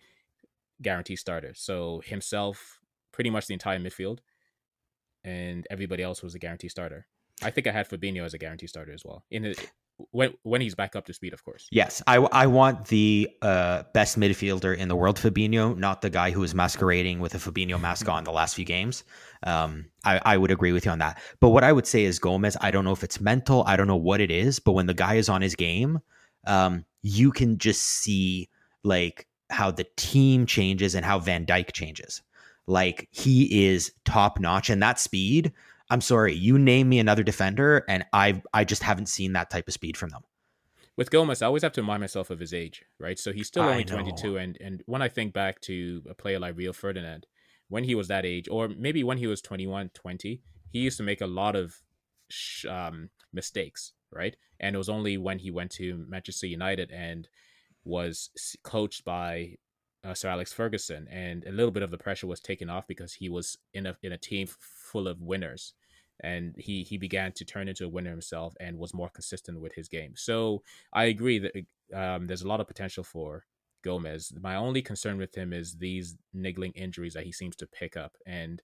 guarantee 0.81 1.15
starter. 1.15 1.53
So 1.53 2.01
himself, 2.03 2.79
pretty 3.11 3.29
much 3.29 3.47
the 3.47 3.53
entire 3.53 3.79
midfield, 3.79 4.19
and 5.23 5.67
everybody 5.69 6.01
else 6.01 6.23
was 6.23 6.33
a 6.33 6.39
guarantee 6.39 6.69
starter. 6.69 7.05
I 7.43 7.51
think 7.51 7.67
I 7.67 7.71
had 7.71 7.89
Fabinho 7.89 8.23
as 8.23 8.33
a 8.33 8.37
guarantee 8.37 8.67
starter 8.67 8.91
as 8.91 9.03
well. 9.05 9.23
In 9.29 9.43
the, 9.43 9.55
when 10.11 10.33
when 10.43 10.61
he's 10.61 10.75
back 10.75 10.95
up 10.95 11.05
to 11.05 11.13
speed, 11.13 11.33
of 11.33 11.43
course. 11.43 11.67
Yes, 11.71 12.01
I, 12.07 12.17
I 12.17 12.47
want 12.47 12.87
the 12.87 13.29
uh, 13.41 13.83
best 13.93 14.19
midfielder 14.19 14.75
in 14.75 14.87
the 14.87 14.95
world, 14.95 15.17
Fabinho, 15.17 15.77
not 15.77 16.01
the 16.01 16.09
guy 16.09 16.31
who 16.31 16.43
is 16.43 16.55
masquerading 16.55 17.19
with 17.19 17.35
a 17.35 17.37
Fabinho 17.37 17.79
mask 17.79 18.09
on 18.09 18.23
the 18.23 18.31
last 18.31 18.55
few 18.55 18.65
games. 18.65 19.03
Um, 19.43 19.85
I, 20.03 20.19
I 20.25 20.37
would 20.37 20.51
agree 20.51 20.71
with 20.71 20.85
you 20.85 20.91
on 20.91 20.99
that. 20.99 21.21
But 21.39 21.49
what 21.49 21.63
I 21.63 21.71
would 21.71 21.87
say 21.87 22.03
is 22.05 22.19
Gomez. 22.19 22.57
I 22.61 22.71
don't 22.71 22.85
know 22.85 22.91
if 22.91 23.03
it's 23.03 23.21
mental. 23.21 23.63
I 23.67 23.75
don't 23.77 23.87
know 23.87 23.95
what 23.95 24.21
it 24.21 24.31
is. 24.31 24.59
But 24.59 24.73
when 24.73 24.87
the 24.87 24.93
guy 24.93 25.15
is 25.15 25.29
on 25.29 25.41
his 25.41 25.55
game, 25.55 25.99
um, 26.47 26.85
you 27.01 27.31
can 27.31 27.57
just 27.57 27.81
see 27.81 28.49
like 28.83 29.27
how 29.49 29.71
the 29.71 29.85
team 29.97 30.45
changes 30.45 30.95
and 30.95 31.05
how 31.05 31.19
Van 31.19 31.45
Dijk 31.45 31.71
changes. 31.73 32.21
like 32.67 33.07
he 33.11 33.67
is 33.67 33.91
top 34.05 34.39
notch 34.39 34.69
and 34.69 34.81
that 34.81 34.99
speed. 34.99 35.51
I'm 35.91 36.01
sorry, 36.01 36.33
you 36.33 36.57
name 36.57 36.87
me 36.87 36.99
another 36.99 37.21
defender, 37.21 37.83
and 37.89 38.05
I 38.13 38.41
I 38.53 38.63
just 38.63 38.81
haven't 38.81 39.07
seen 39.07 39.33
that 39.33 39.49
type 39.49 39.67
of 39.67 39.73
speed 39.73 39.97
from 39.97 40.09
them. 40.09 40.23
With 40.95 41.11
Gomez, 41.11 41.41
I 41.41 41.47
always 41.47 41.63
have 41.63 41.73
to 41.73 41.81
remind 41.81 41.99
myself 41.99 42.29
of 42.29 42.39
his 42.39 42.53
age, 42.53 42.83
right? 42.97 43.19
So 43.19 43.33
he's 43.33 43.47
still 43.47 43.63
only 43.63 43.83
22, 43.83 44.37
and 44.37 44.57
and 44.61 44.83
when 44.85 45.01
I 45.01 45.09
think 45.09 45.33
back 45.33 45.59
to 45.61 46.01
a 46.09 46.13
player 46.13 46.39
like 46.39 46.55
Rio 46.55 46.71
Ferdinand, 46.71 47.27
when 47.67 47.83
he 47.83 47.93
was 47.93 48.07
that 48.07 48.25
age, 48.25 48.47
or 48.49 48.69
maybe 48.69 49.03
when 49.03 49.17
he 49.17 49.27
was 49.27 49.41
21, 49.41 49.89
20, 49.93 50.41
he 50.69 50.79
used 50.79 50.97
to 50.97 51.03
make 51.03 51.19
a 51.19 51.27
lot 51.27 51.57
of 51.57 51.81
um, 52.69 53.09
mistakes, 53.33 53.91
right? 54.11 54.37
And 54.61 54.75
it 54.75 54.77
was 54.77 54.89
only 54.89 55.17
when 55.17 55.39
he 55.39 55.51
went 55.51 55.71
to 55.71 56.05
Manchester 56.07 56.47
United 56.47 56.89
and 56.91 57.27
was 57.83 58.29
coached 58.63 59.03
by 59.03 59.55
uh, 60.03 60.13
Sir 60.13 60.29
Alex 60.29 60.53
Ferguson, 60.53 61.07
and 61.09 61.45
a 61.45 61.51
little 61.51 61.71
bit 61.71 61.83
of 61.83 61.91
the 61.91 61.97
pressure 61.97 62.27
was 62.27 62.39
taken 62.39 62.69
off 62.69 62.87
because 62.87 63.15
he 63.15 63.29
was 63.29 63.57
in 63.73 63.85
a 63.85 63.97
in 64.01 64.11
a 64.11 64.17
team 64.17 64.47
full 64.47 65.07
of 65.07 65.21
winners, 65.21 65.73
and 66.21 66.55
he 66.57 66.83
he 66.83 66.97
began 66.97 67.31
to 67.33 67.45
turn 67.45 67.67
into 67.67 67.85
a 67.85 67.89
winner 67.89 68.11
himself 68.11 68.53
and 68.59 68.77
was 68.77 68.93
more 68.93 69.09
consistent 69.09 69.59
with 69.59 69.73
his 69.73 69.87
game. 69.87 70.13
So 70.15 70.63
I 70.93 71.05
agree 71.05 71.39
that 71.39 71.53
um, 71.93 72.27
there's 72.27 72.43
a 72.43 72.47
lot 72.47 72.59
of 72.59 72.67
potential 72.67 73.03
for 73.03 73.45
Gomez. 73.83 74.31
My 74.39 74.55
only 74.55 74.81
concern 74.81 75.17
with 75.17 75.35
him 75.35 75.53
is 75.53 75.77
these 75.77 76.15
niggling 76.33 76.71
injuries 76.73 77.13
that 77.13 77.25
he 77.25 77.31
seems 77.31 77.55
to 77.57 77.67
pick 77.67 77.97
up, 77.97 78.15
and 78.25 78.61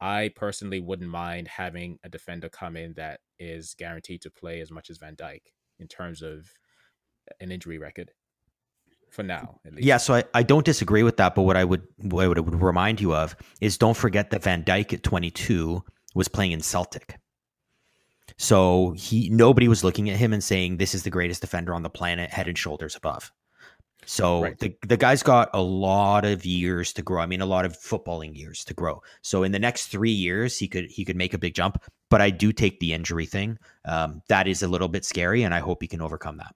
I 0.00 0.30
personally 0.36 0.80
wouldn't 0.80 1.10
mind 1.10 1.48
having 1.48 1.98
a 2.04 2.08
defender 2.08 2.48
come 2.48 2.76
in 2.76 2.92
that 2.94 3.20
is 3.38 3.74
guaranteed 3.74 4.22
to 4.22 4.30
play 4.30 4.60
as 4.60 4.70
much 4.70 4.90
as 4.90 4.98
Van 4.98 5.16
Dijk 5.16 5.40
in 5.78 5.88
terms 5.88 6.22
of 6.22 6.52
an 7.40 7.50
injury 7.50 7.78
record 7.78 8.12
for 9.10 9.22
now. 9.22 9.60
Yeah, 9.76 9.96
so 9.96 10.14
I, 10.14 10.24
I 10.34 10.42
don't 10.42 10.64
disagree 10.64 11.02
with 11.02 11.16
that, 11.16 11.34
but 11.34 11.42
what 11.42 11.56
I 11.56 11.64
would 11.64 11.86
what 11.98 12.24
I 12.24 12.28
would 12.28 12.62
remind 12.62 13.00
you 13.00 13.14
of 13.14 13.34
is 13.60 13.78
don't 13.78 13.96
forget 13.96 14.30
that 14.30 14.42
Van 14.42 14.62
Dijk 14.62 14.92
at 14.92 15.02
22 15.02 15.82
was 16.16 16.28
playing 16.28 16.52
in 16.52 16.60
Celtic. 16.62 17.18
So 18.38 18.94
he 18.96 19.28
nobody 19.30 19.68
was 19.68 19.84
looking 19.84 20.10
at 20.10 20.16
him 20.16 20.32
and 20.32 20.42
saying 20.42 20.76
this 20.76 20.94
is 20.94 21.04
the 21.04 21.10
greatest 21.10 21.42
defender 21.42 21.74
on 21.74 21.82
the 21.82 21.90
planet, 21.90 22.30
head 22.30 22.48
and 22.48 22.58
shoulders 22.58 22.96
above. 22.96 23.30
So 24.06 24.42
right. 24.42 24.58
the 24.58 24.76
the 24.86 24.96
guy's 24.96 25.22
got 25.22 25.50
a 25.52 25.62
lot 25.62 26.24
of 26.24 26.44
years 26.44 26.92
to 26.94 27.02
grow. 27.02 27.22
I 27.22 27.26
mean, 27.26 27.40
a 27.40 27.46
lot 27.46 27.64
of 27.64 27.76
footballing 27.76 28.36
years 28.36 28.64
to 28.64 28.74
grow. 28.74 29.02
So 29.22 29.42
in 29.42 29.52
the 29.52 29.58
next 29.58 29.88
three 29.88 30.10
years, 30.10 30.58
he 30.58 30.68
could 30.68 30.86
he 30.86 31.04
could 31.04 31.16
make 31.16 31.34
a 31.34 31.38
big 31.38 31.54
jump. 31.54 31.82
But 32.08 32.20
I 32.20 32.30
do 32.30 32.52
take 32.52 32.80
the 32.80 32.92
injury 32.92 33.26
thing. 33.26 33.58
Um, 33.84 34.22
that 34.28 34.46
is 34.46 34.62
a 34.62 34.68
little 34.68 34.88
bit 34.88 35.04
scary, 35.04 35.42
and 35.42 35.52
I 35.52 35.58
hope 35.58 35.82
he 35.82 35.88
can 35.88 36.00
overcome 36.00 36.38
that. 36.38 36.54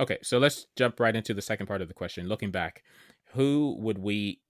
Okay, 0.00 0.18
so 0.22 0.38
let's 0.38 0.66
jump 0.76 1.00
right 1.00 1.14
into 1.14 1.34
the 1.34 1.42
second 1.42 1.66
part 1.66 1.82
of 1.82 1.88
the 1.88 1.94
question. 1.94 2.28
Looking 2.28 2.52
back, 2.52 2.84
who 3.34 3.76
would 3.80 3.98
we 3.98 4.40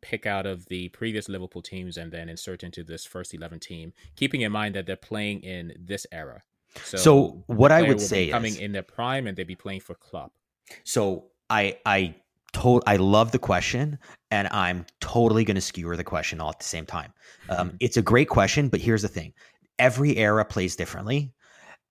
pick 0.00 0.26
out 0.26 0.46
of 0.46 0.66
the 0.66 0.88
previous 0.90 1.28
Liverpool 1.28 1.62
teams 1.62 1.96
and 1.96 2.12
then 2.12 2.28
insert 2.28 2.62
into 2.62 2.82
this 2.82 3.04
first 3.04 3.34
11 3.34 3.60
team, 3.60 3.92
keeping 4.16 4.40
in 4.40 4.52
mind 4.52 4.74
that 4.74 4.86
they're 4.86 4.96
playing 4.96 5.40
in 5.40 5.74
this 5.78 6.06
era? 6.12 6.42
So, 6.84 6.96
so 6.96 7.44
what 7.46 7.72
I 7.72 7.82
would 7.82 8.00
say 8.00 8.26
is 8.26 8.32
coming 8.32 8.52
is, 8.52 8.58
in 8.58 8.72
their 8.72 8.82
prime 8.82 9.26
and 9.26 9.36
they'd 9.36 9.46
be 9.46 9.56
playing 9.56 9.80
for 9.80 9.94
club. 9.94 10.30
So 10.84 11.26
I 11.48 11.78
I 11.86 12.14
told 12.52 12.82
I 12.86 12.96
love 12.96 13.32
the 13.32 13.38
question 13.38 13.98
and 14.30 14.48
I'm 14.48 14.86
totally 15.00 15.44
going 15.44 15.54
to 15.54 15.60
skewer 15.60 15.96
the 15.96 16.04
question 16.04 16.40
all 16.40 16.50
at 16.50 16.58
the 16.58 16.64
same 16.64 16.86
time. 16.86 17.12
Um, 17.48 17.68
mm-hmm. 17.68 17.76
It's 17.80 17.96
a 17.96 18.02
great 18.02 18.28
question, 18.28 18.68
but 18.68 18.80
here's 18.80 19.02
the 19.02 19.08
thing: 19.08 19.32
every 19.78 20.16
era 20.16 20.44
plays 20.44 20.76
differently. 20.76 21.32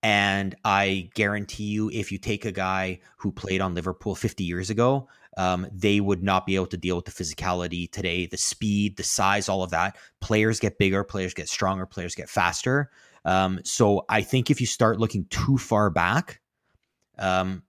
And 0.00 0.54
I 0.64 1.10
guarantee 1.14 1.64
you, 1.64 1.90
if 1.90 2.12
you 2.12 2.18
take 2.18 2.44
a 2.44 2.52
guy 2.52 3.00
who 3.16 3.32
played 3.32 3.60
on 3.60 3.74
Liverpool 3.74 4.14
50 4.14 4.44
years 4.44 4.70
ago, 4.70 5.08
um, 5.38 5.68
they 5.72 6.00
would 6.00 6.22
not 6.22 6.44
be 6.44 6.56
able 6.56 6.66
to 6.66 6.76
deal 6.76 6.96
with 6.96 7.04
the 7.04 7.12
physicality 7.12 7.90
today, 7.90 8.26
the 8.26 8.36
speed, 8.36 8.96
the 8.96 9.04
size, 9.04 9.48
all 9.48 9.62
of 9.62 9.70
that. 9.70 9.96
Players 10.20 10.58
get 10.58 10.78
bigger, 10.78 11.04
players 11.04 11.32
get 11.32 11.48
stronger, 11.48 11.86
players 11.86 12.16
get 12.16 12.28
faster. 12.28 12.90
Um, 13.24 13.60
so 13.62 14.04
I 14.08 14.22
think 14.22 14.50
if 14.50 14.60
you 14.60 14.66
start 14.66 14.98
looking 14.98 15.26
too 15.30 15.56
far 15.56 15.90
back, 15.90 16.40
um, 17.18 17.62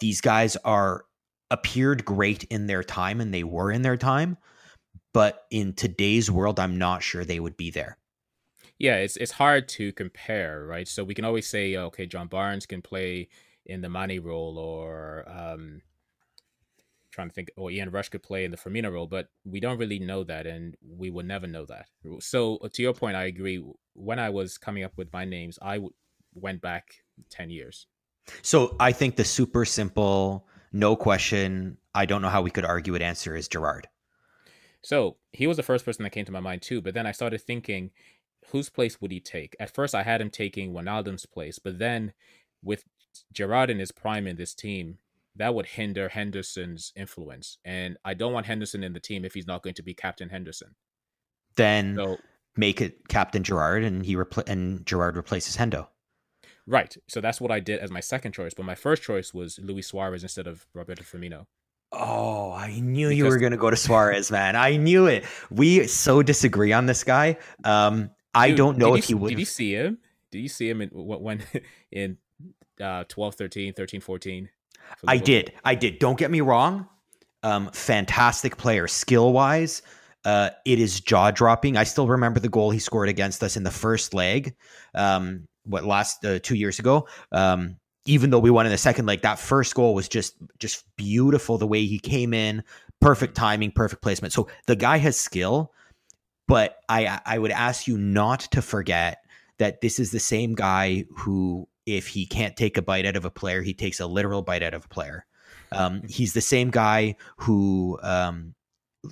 these 0.00 0.20
guys 0.20 0.56
are 0.56 1.06
appeared 1.50 2.04
great 2.04 2.44
in 2.44 2.66
their 2.66 2.84
time 2.84 3.22
and 3.22 3.32
they 3.32 3.44
were 3.44 3.72
in 3.72 3.80
their 3.80 3.96
time, 3.96 4.36
but 5.14 5.46
in 5.50 5.72
today's 5.72 6.30
world, 6.30 6.60
I'm 6.60 6.76
not 6.76 7.02
sure 7.02 7.24
they 7.24 7.40
would 7.40 7.56
be 7.56 7.70
there 7.70 7.98
yeah, 8.78 8.96
it's 8.96 9.16
it's 9.16 9.32
hard 9.32 9.68
to 9.70 9.92
compare, 9.92 10.66
right? 10.66 10.86
So 10.86 11.02
we 11.02 11.14
can 11.14 11.24
always 11.24 11.46
say, 11.46 11.76
okay, 11.76 12.04
John 12.04 12.26
Barnes 12.26 12.66
can 12.66 12.82
play 12.82 13.28
in 13.64 13.80
the 13.80 13.88
Mane 13.88 14.20
role, 14.22 14.58
or 14.58 15.24
um, 15.26 15.80
trying 17.16 17.28
to 17.28 17.34
think, 17.34 17.50
or 17.56 17.70
Ian 17.70 17.90
Rush 17.90 18.10
could 18.10 18.22
play 18.22 18.44
in 18.44 18.50
the 18.52 18.56
Firmino 18.56 18.92
role, 18.92 19.08
but 19.08 19.28
we 19.44 19.58
don't 19.58 19.78
really 19.78 19.98
know 19.98 20.22
that, 20.22 20.46
and 20.46 20.76
we 20.86 21.10
will 21.10 21.24
never 21.24 21.46
know 21.46 21.64
that. 21.64 21.88
So 22.20 22.58
uh, 22.58 22.68
to 22.74 22.82
your 22.82 22.92
point, 22.92 23.16
I 23.16 23.24
agree. 23.24 23.64
When 23.94 24.18
I 24.18 24.30
was 24.30 24.58
coming 24.58 24.84
up 24.84 24.92
with 24.96 25.12
my 25.12 25.24
names, 25.24 25.58
I 25.60 25.76
w- 25.76 25.94
went 26.34 26.60
back 26.60 26.84
ten 27.30 27.50
years. 27.50 27.86
So 28.42 28.76
I 28.78 28.92
think 28.92 29.16
the 29.16 29.24
super 29.24 29.64
simple, 29.64 30.46
no 30.72 30.94
question, 30.94 31.78
I 31.94 32.04
don't 32.04 32.22
know 32.22 32.28
how 32.28 32.42
we 32.42 32.50
could 32.50 32.64
argue 32.64 32.94
it 32.94 33.02
answer 33.02 33.34
is 33.34 33.48
Gerrard. 33.48 33.88
So 34.82 35.16
he 35.32 35.46
was 35.46 35.56
the 35.56 35.62
first 35.62 35.84
person 35.84 36.02
that 36.02 36.10
came 36.10 36.26
to 36.26 36.32
my 36.32 36.40
mind 36.40 36.62
too. 36.62 36.82
But 36.82 36.94
then 36.94 37.06
I 37.06 37.12
started 37.12 37.40
thinking 37.40 37.90
whose 38.52 38.68
place 38.68 39.00
would 39.00 39.10
he 39.10 39.20
take? 39.20 39.56
At 39.58 39.74
first, 39.74 39.94
I 39.94 40.02
had 40.02 40.20
him 40.20 40.30
taking 40.30 40.72
Wijnaldum's 40.72 41.26
place, 41.26 41.58
but 41.58 41.78
then 41.78 42.12
with 42.62 42.84
Gerrard 43.32 43.70
in 43.70 43.78
his 43.78 43.90
prime 43.90 44.26
in 44.26 44.36
this 44.36 44.54
team, 44.54 44.98
that 45.36 45.54
would 45.54 45.66
hinder 45.66 46.08
Henderson's 46.08 46.92
influence, 46.96 47.58
and 47.64 47.96
I 48.04 48.14
don't 48.14 48.32
want 48.32 48.46
Henderson 48.46 48.82
in 48.82 48.92
the 48.92 49.00
team 49.00 49.24
if 49.24 49.34
he's 49.34 49.46
not 49.46 49.62
going 49.62 49.74
to 49.74 49.82
be 49.82 49.94
Captain 49.94 50.28
Henderson. 50.28 50.74
Then 51.56 51.94
so, 51.96 52.18
make 52.56 52.80
it 52.80 53.08
Captain 53.08 53.42
Gerrard 53.42 53.84
and 53.84 54.04
he 54.04 54.16
repl- 54.16 54.48
and 54.48 54.84
Gerrard 54.86 55.16
replaces 55.16 55.56
Hendo. 55.56 55.88
Right. 56.66 56.96
So 57.08 57.20
that's 57.20 57.40
what 57.40 57.50
I 57.50 57.60
did 57.60 57.80
as 57.80 57.90
my 57.90 58.00
second 58.00 58.32
choice, 58.32 58.52
but 58.54 58.66
my 58.66 58.74
first 58.74 59.02
choice 59.02 59.32
was 59.32 59.58
Luis 59.62 59.86
Suarez 59.86 60.22
instead 60.22 60.46
of 60.46 60.66
Roberto 60.74 61.04
Firmino. 61.04 61.46
Oh, 61.92 62.52
I 62.52 62.80
knew 62.80 63.08
because- 63.08 63.18
you 63.18 63.24
were 63.26 63.38
going 63.38 63.52
to 63.52 63.58
go 63.58 63.70
to 63.70 63.76
Suarez, 63.76 64.30
man. 64.30 64.56
I 64.56 64.76
knew 64.76 65.06
it. 65.06 65.24
We 65.50 65.86
so 65.86 66.22
disagree 66.22 66.72
on 66.72 66.86
this 66.86 67.04
guy. 67.04 67.38
Um, 67.62 68.10
I 68.34 68.50
don't 68.50 68.76
know 68.76 68.94
if 68.94 69.08
you, 69.08 69.16
he 69.16 69.22
would. 69.22 69.28
Did 69.30 69.38
you 69.38 69.44
see 69.44 69.72
him? 69.72 69.98
Did 70.30 70.40
you 70.40 70.48
see 70.48 70.68
him 70.68 70.82
in 70.82 70.90
when 70.92 71.42
in 71.92 72.18
uh 72.78 73.04
12 73.08 73.34
13 73.36 73.72
13 73.72 74.00
14 74.02 74.50
I 75.06 75.18
did. 75.18 75.52
I 75.64 75.74
did. 75.74 75.98
Don't 75.98 76.18
get 76.18 76.30
me 76.30 76.40
wrong. 76.40 76.88
Um 77.42 77.70
fantastic 77.72 78.56
player 78.56 78.88
skill 78.88 79.32
wise. 79.32 79.82
Uh 80.24 80.50
it 80.64 80.78
is 80.78 81.00
jaw 81.00 81.30
dropping. 81.30 81.76
I 81.76 81.84
still 81.84 82.08
remember 82.08 82.40
the 82.40 82.48
goal 82.48 82.70
he 82.70 82.78
scored 82.78 83.08
against 83.08 83.42
us 83.42 83.56
in 83.56 83.62
the 83.62 83.70
first 83.70 84.14
leg. 84.14 84.54
Um 84.94 85.46
what 85.64 85.84
last 85.84 86.24
uh, 86.24 86.38
2 86.38 86.54
years 86.54 86.78
ago. 86.78 87.08
Um 87.32 87.76
even 88.06 88.30
though 88.30 88.38
we 88.38 88.50
won 88.50 88.66
in 88.66 88.72
the 88.72 88.78
second 88.78 89.06
leg, 89.06 89.22
that 89.22 89.38
first 89.38 89.74
goal 89.74 89.94
was 89.94 90.08
just 90.08 90.34
just 90.58 90.84
beautiful 90.96 91.58
the 91.58 91.66
way 91.66 91.84
he 91.86 91.98
came 91.98 92.32
in, 92.32 92.62
perfect 93.00 93.34
timing, 93.34 93.72
perfect 93.72 94.00
placement. 94.02 94.32
So 94.32 94.48
the 94.66 94.76
guy 94.76 94.98
has 94.98 95.16
skill. 95.18 95.72
But 96.48 96.76
I 96.88 97.20
I 97.26 97.38
would 97.38 97.50
ask 97.50 97.88
you 97.88 97.98
not 97.98 98.40
to 98.52 98.62
forget 98.62 99.18
that 99.58 99.80
this 99.80 99.98
is 99.98 100.10
the 100.10 100.20
same 100.20 100.54
guy 100.54 101.04
who, 101.16 101.66
if 101.86 102.08
he 102.08 102.26
can't 102.26 102.56
take 102.56 102.76
a 102.76 102.82
bite 102.82 103.06
out 103.06 103.16
of 103.16 103.24
a 103.24 103.30
player, 103.30 103.62
he 103.62 103.72
takes 103.72 104.00
a 104.00 104.06
literal 104.06 104.42
bite 104.42 104.62
out 104.62 104.74
of 104.74 104.84
a 104.84 104.88
player. 104.88 105.24
Um, 105.72 106.02
he's 106.08 106.32
the 106.32 106.40
same 106.40 106.70
guy 106.70 107.16
who, 107.36 107.98
um, 108.02 108.54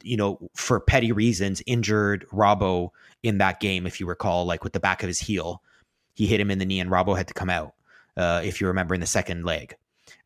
you 0.02 0.16
know, 0.16 0.50
for 0.54 0.80
petty 0.80 1.12
reasons, 1.12 1.62
injured 1.66 2.26
Robbo 2.32 2.90
in 3.22 3.38
that 3.38 3.60
game. 3.60 3.86
If 3.86 4.00
you 4.00 4.06
recall, 4.06 4.44
like 4.44 4.64
with 4.64 4.72
the 4.72 4.80
back 4.80 5.02
of 5.02 5.08
his 5.08 5.20
heel, 5.20 5.62
he 6.14 6.26
hit 6.26 6.40
him 6.40 6.50
in 6.50 6.58
the 6.58 6.64
knee, 6.64 6.80
and 6.80 6.90
Robbo 6.90 7.16
had 7.16 7.28
to 7.28 7.34
come 7.34 7.50
out. 7.50 7.74
Uh, 8.16 8.40
if 8.44 8.60
you 8.60 8.66
remember 8.66 8.94
in 8.94 9.00
the 9.00 9.06
second 9.06 9.44
leg, 9.44 9.74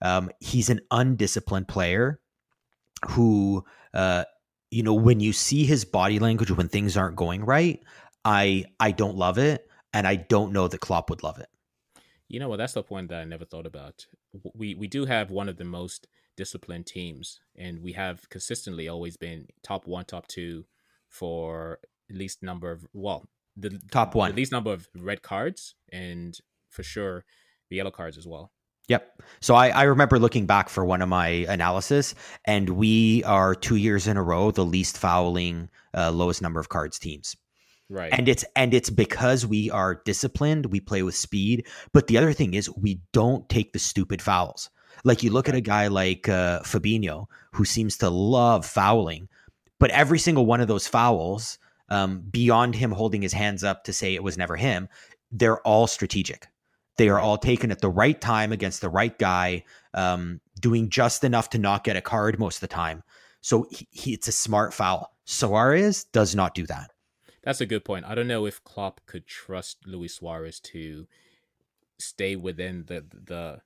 um, 0.02 0.30
he's 0.40 0.68
an 0.68 0.80
undisciplined 0.90 1.68
player 1.68 2.20
who 3.08 3.64
uh, 3.94 4.24
you 4.70 4.82
know, 4.82 4.94
when 4.94 5.20
you 5.20 5.32
see 5.32 5.64
his 5.64 5.84
body 5.84 6.18
language 6.18 6.50
when 6.50 6.68
things 6.68 6.96
aren't 6.96 7.16
going 7.16 7.44
right, 7.44 7.82
I 8.24 8.64
I 8.80 8.90
don't 8.90 9.16
love 9.16 9.38
it, 9.38 9.68
and 9.92 10.06
I 10.06 10.16
don't 10.16 10.52
know 10.52 10.68
that 10.68 10.80
Klopp 10.80 11.10
would 11.10 11.22
love 11.22 11.38
it. 11.38 11.48
You 12.28 12.38
know 12.40 12.48
what? 12.48 12.56
That's 12.56 12.74
the 12.74 12.82
point 12.82 13.08
that 13.08 13.20
I 13.20 13.24
never 13.24 13.44
thought 13.44 13.66
about. 13.66 14.06
We 14.54 14.74
we 14.74 14.86
do 14.86 15.06
have 15.06 15.30
one 15.30 15.48
of 15.48 15.56
the 15.56 15.64
most 15.64 16.06
disciplined 16.36 16.86
teams, 16.86 17.40
and 17.56 17.82
we 17.82 17.92
have 17.92 18.28
consistently 18.28 18.88
always 18.88 19.16
been 19.16 19.48
top 19.62 19.86
one, 19.86 20.04
top 20.04 20.28
two 20.28 20.64
for 21.08 21.78
least 22.10 22.42
number 22.42 22.70
of 22.70 22.86
well, 22.92 23.26
the 23.56 23.80
top 23.90 24.14
one, 24.14 24.34
least 24.34 24.52
number 24.52 24.72
of 24.72 24.88
red 24.96 25.22
cards, 25.22 25.74
and 25.90 26.38
for 26.68 26.82
sure 26.82 27.24
the 27.70 27.76
yellow 27.76 27.90
cards 27.90 28.18
as 28.18 28.26
well. 28.26 28.52
Yep. 28.88 29.22
So 29.40 29.54
I, 29.54 29.68
I 29.68 29.82
remember 29.82 30.18
looking 30.18 30.46
back 30.46 30.70
for 30.70 30.84
one 30.84 31.02
of 31.02 31.10
my 31.10 31.28
analysis, 31.28 32.14
and 32.46 32.70
we 32.70 33.22
are 33.24 33.54
two 33.54 33.76
years 33.76 34.06
in 34.06 34.16
a 34.16 34.22
row 34.22 34.50
the 34.50 34.64
least 34.64 34.96
fouling, 34.96 35.68
uh, 35.94 36.10
lowest 36.10 36.40
number 36.40 36.58
of 36.58 36.70
cards 36.70 36.98
teams. 36.98 37.36
Right. 37.90 38.12
And 38.12 38.28
it's 38.28 38.44
and 38.54 38.74
it's 38.74 38.90
because 38.90 39.46
we 39.46 39.70
are 39.70 40.02
disciplined, 40.04 40.66
we 40.66 40.80
play 40.80 41.02
with 41.02 41.14
speed. 41.14 41.66
But 41.92 42.06
the 42.06 42.18
other 42.18 42.32
thing 42.32 42.54
is 42.54 42.70
we 42.70 43.00
don't 43.12 43.48
take 43.48 43.72
the 43.72 43.78
stupid 43.78 44.20
fouls. 44.20 44.68
Like 45.04 45.22
you 45.22 45.30
look 45.30 45.48
at 45.48 45.54
a 45.54 45.60
guy 45.60 45.88
like 45.88 46.28
uh, 46.28 46.60
Fabinho, 46.60 47.26
who 47.52 47.64
seems 47.64 47.96
to 47.98 48.10
love 48.10 48.66
fouling, 48.66 49.28
But 49.78 49.90
every 49.90 50.18
single 50.18 50.44
one 50.44 50.60
of 50.60 50.68
those 50.68 50.88
fouls, 50.88 51.58
um, 51.88 52.20
beyond 52.30 52.74
him 52.74 52.90
holding 52.90 53.22
his 53.22 53.32
hands 53.32 53.64
up 53.64 53.84
to 53.84 53.92
say 53.92 54.14
it 54.14 54.22
was 54.22 54.36
never 54.36 54.56
him, 54.56 54.88
they're 55.30 55.60
all 55.60 55.86
strategic. 55.86 56.48
They 56.96 57.08
are 57.08 57.20
all 57.20 57.38
taken 57.38 57.70
at 57.70 57.80
the 57.80 57.88
right 57.90 58.20
time 58.20 58.52
against 58.52 58.80
the 58.80 58.88
right 58.88 59.16
guy, 59.16 59.64
um, 59.94 60.40
doing 60.60 60.88
just 60.88 61.22
enough 61.22 61.50
to 61.50 61.58
not 61.58 61.84
get 61.84 61.96
a 61.96 62.00
card 62.00 62.38
most 62.38 62.56
of 62.56 62.60
the 62.62 62.74
time. 62.74 63.04
So 63.40 63.66
he, 63.70 63.86
he, 63.92 64.12
it's 64.14 64.26
a 64.26 64.32
smart 64.32 64.74
foul. 64.74 65.14
Suarez 65.24 66.04
does 66.04 66.34
not 66.34 66.54
do 66.54 66.66
that. 66.66 66.90
That's 67.42 67.60
a 67.60 67.66
good 67.66 67.84
point. 67.84 68.04
I 68.06 68.14
don't 68.14 68.28
know 68.28 68.46
if 68.46 68.62
Klopp 68.64 69.00
could 69.06 69.26
trust 69.26 69.86
Luis 69.86 70.14
Suarez 70.14 70.60
to 70.60 71.06
stay 71.98 72.36
within 72.36 72.84
the 72.86 73.04
the 73.12 73.60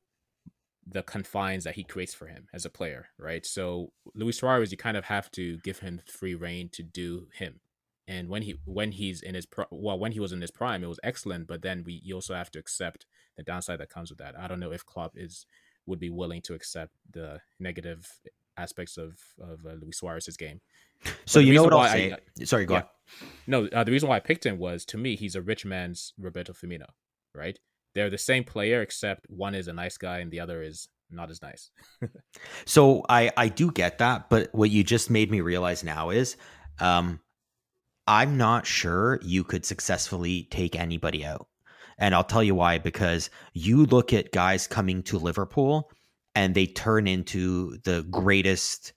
the 0.87 1.03
confines 1.03 1.65
that 1.65 1.77
he 1.77 1.85
creates 1.85 2.13
for 2.13 2.27
him 2.27 2.49
as 2.53 2.65
a 2.65 2.71
player, 2.71 3.07
right? 3.17 3.47
So 3.47 3.93
Luis 4.15 4.39
Suarez, 4.39 4.73
you 4.73 4.77
kind 4.77 4.97
of 4.97 5.05
have 5.05 5.31
to 5.33 5.59
give 5.59 5.79
him 5.79 6.01
free 6.07 6.35
reign 6.35 6.69
to 6.73 6.83
do 6.83 7.29
him. 7.35 7.61
And 8.09 8.29
when 8.29 8.43
he 8.43 8.57
when 8.65 8.93
he's 8.93 9.23
in 9.23 9.35
his 9.35 9.47
pro- 9.47 9.67
well, 9.71 9.99
when 9.99 10.13
he 10.13 10.21
was 10.21 10.33
in 10.33 10.41
his 10.41 10.51
prime, 10.51 10.83
it 10.83 10.89
was 10.89 11.01
excellent. 11.05 11.47
But 11.47 11.63
then 11.63 11.85
we 11.85 12.01
you 12.05 12.17
also 12.17 12.35
have 12.35 12.51
to 12.53 12.59
accept 12.59 13.07
the 13.37 13.43
downside 13.43 13.79
that 13.81 13.91
comes 13.91 14.11
with 14.11 14.19
that. 14.19 14.39
I 14.39 14.49
don't 14.49 14.61
know 14.61 14.73
if 14.73 14.85
Klopp 14.85 15.13
is 15.17 15.47
would 15.87 16.01
be 16.01 16.11
willing 16.11 16.43
to 16.43 16.55
accept 16.55 16.93
the 17.11 17.41
negative 17.61 18.21
aspects 18.57 18.97
of 18.99 19.19
of 19.41 19.65
uh, 19.65 19.75
Luis 19.75 19.99
Suarez's 19.99 20.37
game. 20.37 20.61
So 21.25 21.39
you 21.39 21.55
know 21.55 21.65
what 21.65 21.73
I'll 21.73 21.89
say? 21.89 22.13
I, 22.13 22.45
Sorry, 22.45 22.67
go 22.67 22.75
yeah. 22.75 22.81
on. 22.81 22.87
No, 23.47 23.67
uh, 23.67 23.85
the 23.85 23.93
reason 23.93 24.09
why 24.09 24.17
I 24.17 24.21
picked 24.21 24.47
him 24.47 24.59
was 24.59 24.85
to 24.87 24.99
me 24.99 25.17
he's 25.17 25.35
a 25.35 25.43
rich 25.43 25.65
man's 25.65 26.13
Roberto 26.19 26.53
Firmino, 26.53 26.87
right? 27.35 27.59
they're 27.95 28.11
the 28.11 28.19
same 28.19 28.45
player 28.45 28.83
except 28.83 29.27
one 29.29 29.55
is 29.55 29.69
a 29.69 29.73
nice 29.73 29.97
guy 29.97 30.19
and 30.19 30.31
the 30.31 30.41
other 30.41 30.63
is 30.63 30.89
not 31.11 31.31
as 31.31 31.43
nice. 31.43 31.71
so 32.65 33.05
I 33.09 33.31
I 33.37 33.49
do 33.49 33.71
get 33.71 33.99
that, 33.99 34.31
but 34.31 34.49
what 34.53 34.71
you 34.71 34.83
just 34.83 35.11
made 35.11 35.31
me 35.31 35.41
realize 35.41 35.85
now 35.85 36.11
is 36.11 36.37
um 36.81 37.21
I'm 38.07 38.37
not 38.37 38.67
sure 38.67 39.21
you 39.23 39.45
could 39.45 39.65
successfully 39.65 40.49
take 40.51 40.75
anybody 40.75 41.25
out. 41.25 41.47
And 41.99 42.15
I'll 42.15 42.25
tell 42.25 42.43
you 42.43 42.55
why 42.55 42.79
because 42.79 43.31
you 43.53 43.85
look 43.87 44.13
at 44.13 44.33
guys 44.33 44.67
coming 44.67 45.03
to 45.05 45.19
Liverpool 45.19 45.91
and 46.35 46.55
they 46.55 46.67
turn 46.67 47.07
into 47.07 47.79
the 47.85 48.05
greatest 48.11 48.93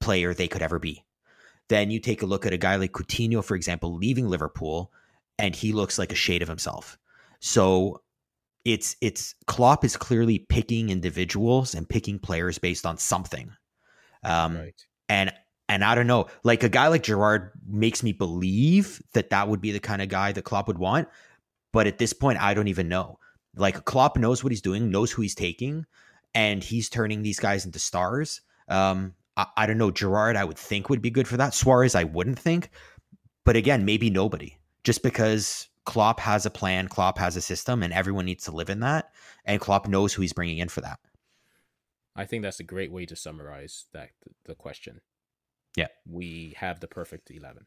player 0.00 0.34
they 0.34 0.48
could 0.48 0.60
ever 0.60 0.78
be. 0.78 1.04
Then 1.70 1.92
you 1.92 2.00
take 2.00 2.22
a 2.22 2.26
look 2.26 2.44
at 2.46 2.52
a 2.52 2.58
guy 2.58 2.74
like 2.74 2.90
Coutinho 2.90 3.44
for 3.44 3.54
example 3.54 3.94
leaving 3.94 4.28
Liverpool 4.28 4.92
and 5.38 5.54
he 5.54 5.72
looks 5.72 6.00
like 6.00 6.10
a 6.10 6.16
shade 6.16 6.42
of 6.42 6.48
himself. 6.48 6.98
So 7.38 8.02
it's 8.64 8.96
it's 9.00 9.36
Klopp 9.46 9.84
is 9.84 9.96
clearly 9.96 10.40
picking 10.40 10.90
individuals 10.90 11.74
and 11.76 11.88
picking 11.88 12.18
players 12.18 12.58
based 12.58 12.84
on 12.84 12.98
something. 12.98 13.52
Um, 14.24 14.56
right. 14.56 14.84
And 15.08 15.32
and 15.68 15.84
I 15.84 15.94
don't 15.94 16.08
know, 16.08 16.26
like 16.42 16.64
a 16.64 16.68
guy 16.68 16.88
like 16.88 17.04
Gerrard 17.04 17.52
makes 17.64 18.02
me 18.02 18.10
believe 18.10 19.00
that 19.12 19.30
that 19.30 19.46
would 19.46 19.60
be 19.60 19.70
the 19.70 19.78
kind 19.78 20.02
of 20.02 20.08
guy 20.08 20.32
that 20.32 20.42
Klopp 20.42 20.66
would 20.66 20.78
want. 20.78 21.06
But 21.72 21.86
at 21.86 21.98
this 21.98 22.12
point, 22.12 22.42
I 22.42 22.52
don't 22.52 22.66
even 22.66 22.88
know. 22.88 23.20
Like 23.54 23.84
Klopp 23.84 24.16
knows 24.18 24.42
what 24.42 24.50
he's 24.50 24.60
doing, 24.60 24.90
knows 24.90 25.12
who 25.12 25.22
he's 25.22 25.36
taking, 25.36 25.86
and 26.34 26.64
he's 26.64 26.88
turning 26.88 27.22
these 27.22 27.38
guys 27.38 27.64
into 27.64 27.78
stars. 27.78 28.40
Um, 28.66 29.14
I, 29.36 29.46
I 29.56 29.66
don't 29.66 29.78
know. 29.78 29.90
Gerrard, 29.90 30.36
I 30.36 30.44
would 30.44 30.58
think 30.58 30.88
would 30.88 31.02
be 31.02 31.10
good 31.10 31.28
for 31.28 31.36
that. 31.36 31.54
Suarez, 31.54 31.94
I 31.94 32.04
wouldn't 32.04 32.38
think. 32.38 32.70
But 33.44 33.56
again, 33.56 33.84
maybe 33.84 34.10
nobody. 34.10 34.56
Just 34.84 35.02
because 35.02 35.68
Klopp 35.84 36.20
has 36.20 36.46
a 36.46 36.50
plan, 36.50 36.88
Klopp 36.88 37.18
has 37.18 37.36
a 37.36 37.40
system, 37.40 37.82
and 37.82 37.92
everyone 37.92 38.26
needs 38.26 38.44
to 38.44 38.52
live 38.52 38.70
in 38.70 38.80
that. 38.80 39.10
And 39.44 39.60
Klopp 39.60 39.88
knows 39.88 40.12
who 40.12 40.22
he's 40.22 40.32
bringing 40.32 40.58
in 40.58 40.68
for 40.68 40.80
that. 40.82 41.00
I 42.16 42.24
think 42.24 42.42
that's 42.42 42.60
a 42.60 42.64
great 42.64 42.92
way 42.92 43.06
to 43.06 43.16
summarize 43.16 43.86
that 43.92 44.10
the 44.44 44.54
question. 44.54 45.00
Yeah, 45.76 45.86
we 46.08 46.54
have 46.58 46.80
the 46.80 46.88
perfect 46.88 47.30
eleven. 47.30 47.66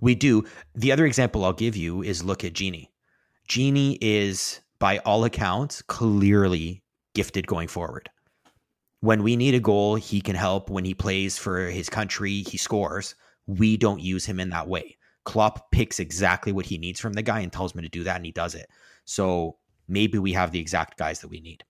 We 0.00 0.14
do. 0.14 0.44
The 0.74 0.92
other 0.92 1.06
example 1.06 1.44
I'll 1.44 1.52
give 1.52 1.76
you 1.76 2.02
is 2.02 2.22
look 2.22 2.44
at 2.44 2.52
Gini. 2.52 2.88
Gini 3.48 3.98
is, 4.00 4.60
by 4.78 4.98
all 4.98 5.24
accounts, 5.24 5.82
clearly 5.82 6.82
gifted 7.14 7.46
going 7.46 7.68
forward. 7.68 8.08
When 9.02 9.24
we 9.24 9.34
need 9.34 9.56
a 9.56 9.60
goal, 9.60 9.96
he 9.96 10.20
can 10.20 10.36
help. 10.36 10.70
When 10.70 10.84
he 10.84 10.94
plays 10.94 11.36
for 11.36 11.66
his 11.66 11.88
country, 11.88 12.42
he 12.42 12.56
scores. 12.56 13.16
We 13.48 13.76
don't 13.76 14.00
use 14.00 14.24
him 14.24 14.38
in 14.38 14.50
that 14.50 14.68
way. 14.68 14.96
Klopp 15.24 15.72
picks 15.72 15.98
exactly 15.98 16.52
what 16.52 16.66
he 16.66 16.78
needs 16.78 17.00
from 17.00 17.14
the 17.14 17.22
guy 17.22 17.40
and 17.40 17.52
tells 17.52 17.74
him 17.74 17.82
to 17.82 17.88
do 17.88 18.04
that, 18.04 18.14
and 18.14 18.24
he 18.24 18.30
does 18.30 18.54
it. 18.54 18.70
So 19.04 19.56
maybe 19.88 20.18
we 20.18 20.34
have 20.34 20.52
the 20.52 20.60
exact 20.60 20.98
guys 20.98 21.18
that 21.18 21.28
we 21.28 21.40
need. 21.40 21.64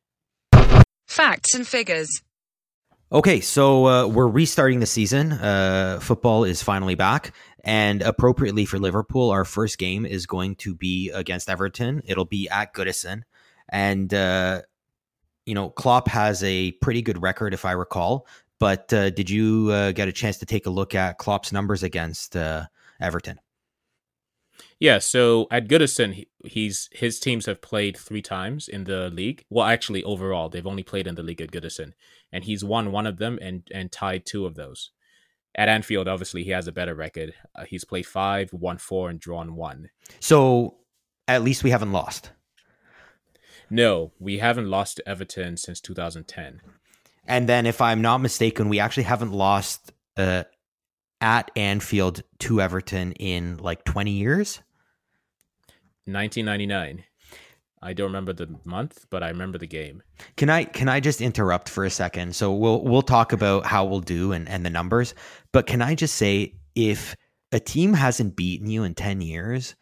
Facts 1.06 1.54
and 1.54 1.66
figures. 1.66 2.20
Okay, 3.10 3.40
so 3.40 3.86
uh, 3.86 4.06
we're 4.08 4.28
restarting 4.28 4.80
the 4.80 4.86
season. 4.86 5.32
Uh, 5.32 6.00
football 6.02 6.44
is 6.44 6.62
finally 6.62 6.96
back, 6.96 7.32
and 7.64 8.02
appropriately 8.02 8.66
for 8.66 8.78
Liverpool, 8.78 9.30
our 9.30 9.46
first 9.46 9.78
game 9.78 10.04
is 10.04 10.26
going 10.26 10.56
to 10.56 10.74
be 10.74 11.08
against 11.08 11.48
Everton. 11.48 12.02
It'll 12.04 12.26
be 12.26 12.50
at 12.50 12.74
Goodison, 12.74 13.22
and 13.70 14.12
uh, 14.12 14.60
you 15.46 15.54
know 15.54 15.70
Klopp 15.70 16.08
has 16.08 16.42
a 16.42 16.72
pretty 16.72 17.02
good 17.02 17.22
record, 17.22 17.54
if 17.54 17.64
I 17.64 17.72
recall. 17.72 18.26
But 18.58 18.92
uh, 18.92 19.10
did 19.10 19.28
you 19.28 19.70
uh, 19.72 19.92
get 19.92 20.06
a 20.06 20.12
chance 20.12 20.38
to 20.38 20.46
take 20.46 20.66
a 20.66 20.70
look 20.70 20.94
at 20.94 21.18
Klopp's 21.18 21.52
numbers 21.52 21.82
against 21.82 22.36
uh, 22.36 22.66
Everton? 23.00 23.40
Yeah, 24.78 24.98
so 24.98 25.46
at 25.50 25.68
Goodison, 25.68 26.14
he, 26.14 26.28
he's 26.44 26.88
his 26.92 27.18
teams 27.18 27.46
have 27.46 27.60
played 27.60 27.96
three 27.96 28.22
times 28.22 28.68
in 28.68 28.84
the 28.84 29.10
league. 29.10 29.44
Well, 29.50 29.66
actually, 29.66 30.04
overall, 30.04 30.48
they've 30.48 30.66
only 30.66 30.82
played 30.82 31.06
in 31.06 31.14
the 31.14 31.22
league 31.22 31.40
at 31.40 31.50
Goodison, 31.50 31.92
and 32.32 32.44
he's 32.44 32.64
won 32.64 32.92
one 32.92 33.06
of 33.06 33.18
them 33.18 33.38
and 33.40 33.62
and 33.72 33.90
tied 33.90 34.26
two 34.26 34.46
of 34.46 34.54
those. 34.54 34.90
At 35.54 35.68
Anfield, 35.68 36.08
obviously, 36.08 36.44
he 36.44 36.50
has 36.50 36.66
a 36.66 36.72
better 36.72 36.94
record. 36.94 37.34
Uh, 37.54 37.64
he's 37.64 37.84
played 37.84 38.06
five, 38.06 38.52
won 38.52 38.78
four, 38.78 39.10
and 39.10 39.20
drawn 39.20 39.54
one. 39.54 39.90
So, 40.20 40.78
at 41.28 41.42
least 41.42 41.62
we 41.62 41.70
haven't 41.70 41.92
lost. 41.92 42.30
No, 43.72 44.12
we 44.18 44.36
haven't 44.36 44.68
lost 44.68 44.98
to 44.98 45.08
Everton 45.08 45.56
since 45.56 45.80
2010. 45.80 46.60
And 47.26 47.48
then, 47.48 47.64
if 47.64 47.80
I'm 47.80 48.02
not 48.02 48.18
mistaken, 48.18 48.68
we 48.68 48.78
actually 48.78 49.04
haven't 49.04 49.32
lost 49.32 49.92
uh, 50.18 50.44
at 51.22 51.50
Anfield 51.56 52.22
to 52.40 52.60
Everton 52.60 53.12
in 53.12 53.56
like 53.56 53.84
20 53.84 54.10
years? 54.10 54.60
1999. 56.04 57.04
I 57.80 57.92
don't 57.94 58.08
remember 58.08 58.34
the 58.34 58.54
month, 58.66 59.06
but 59.08 59.22
I 59.22 59.28
remember 59.28 59.56
the 59.56 59.66
game. 59.66 60.02
Can 60.36 60.50
I 60.50 60.64
can 60.64 60.90
I 60.90 61.00
just 61.00 61.22
interrupt 61.22 61.70
for 61.70 61.86
a 61.86 61.90
second? 61.90 62.36
So 62.36 62.52
we'll 62.52 62.82
we'll 62.82 63.00
talk 63.00 63.32
about 63.32 63.64
how 63.64 63.86
we'll 63.86 64.00
do 64.00 64.32
and, 64.32 64.46
and 64.50 64.66
the 64.66 64.70
numbers, 64.70 65.14
but 65.50 65.66
can 65.66 65.80
I 65.80 65.94
just 65.94 66.16
say 66.16 66.56
if 66.74 67.16
a 67.52 67.58
team 67.58 67.94
hasn't 67.94 68.36
beaten 68.36 68.68
you 68.68 68.84
in 68.84 68.94
10 68.94 69.22
years 69.22 69.76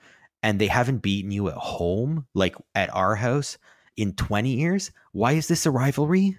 and 0.45 0.61
they 0.61 0.69
haven't 0.69 0.99
beaten 0.99 1.33
you 1.33 1.49
at 1.49 1.55
home, 1.55 2.27
like 2.35 2.55
at 2.77 2.95
our 2.95 3.17
house, 3.17 3.59
in 4.01 4.15
20 4.15 4.51
years, 4.51 4.91
why 5.13 5.33
is 5.33 5.49
this 5.49 5.67
a 5.67 5.71
rivalry? 5.71 6.39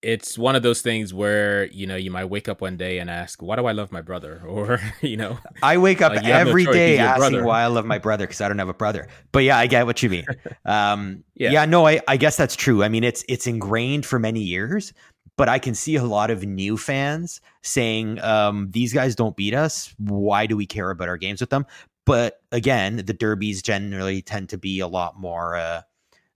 it's 0.00 0.38
one 0.38 0.54
of 0.54 0.62
those 0.62 0.80
things 0.80 1.12
where 1.12 1.66
you 1.66 1.86
know 1.86 1.96
you 1.96 2.10
might 2.10 2.26
wake 2.26 2.48
up 2.48 2.60
one 2.60 2.76
day 2.76 2.98
and 2.98 3.10
ask 3.10 3.42
why 3.42 3.56
do 3.56 3.66
i 3.66 3.72
love 3.72 3.90
my 3.90 4.00
brother? 4.00 4.40
Or 4.48 4.80
you 5.00 5.16
know 5.16 5.38
i 5.62 5.76
wake 5.76 6.00
up 6.00 6.14
like, 6.14 6.24
every 6.24 6.64
no 6.64 6.72
day 6.72 6.98
asking 6.98 7.32
brother. 7.32 7.44
why 7.44 7.62
i 7.62 7.66
love 7.66 7.84
my 7.84 7.98
brother 7.98 8.24
because 8.26 8.40
i 8.40 8.48
don't 8.48 8.58
have 8.58 8.68
a 8.68 8.74
brother. 8.74 9.08
But 9.32 9.40
yeah 9.40 9.58
i 9.58 9.66
get 9.66 9.86
what 9.86 10.02
you 10.02 10.10
mean. 10.10 10.26
Um, 10.64 11.24
yeah. 11.34 11.50
yeah 11.50 11.64
no 11.64 11.86
I, 11.86 12.00
I 12.06 12.16
guess 12.16 12.36
that's 12.36 12.54
true. 12.54 12.82
I 12.84 12.88
mean 12.88 13.04
it's 13.04 13.24
it's 13.28 13.46
ingrained 13.46 14.06
for 14.06 14.18
many 14.18 14.40
years 14.40 14.92
but 15.36 15.48
i 15.48 15.58
can 15.58 15.74
see 15.74 15.96
a 15.96 16.04
lot 16.04 16.30
of 16.30 16.44
new 16.44 16.76
fans 16.76 17.40
saying 17.62 18.20
um, 18.20 18.70
these 18.70 18.92
guys 18.92 19.14
don't 19.14 19.36
beat 19.36 19.54
us. 19.54 19.94
Why 19.98 20.46
do 20.46 20.56
we 20.56 20.66
care 20.66 20.90
about 20.90 21.08
our 21.08 21.16
games 21.16 21.40
with 21.40 21.50
them 21.50 21.66
but 22.08 22.40
again 22.50 22.96
the 22.96 23.12
derbies 23.12 23.62
generally 23.62 24.20
tend 24.22 24.48
to 24.48 24.58
be 24.58 24.80
a 24.80 24.88
lot 24.88 25.18
more 25.18 25.56
uh, 25.56 25.82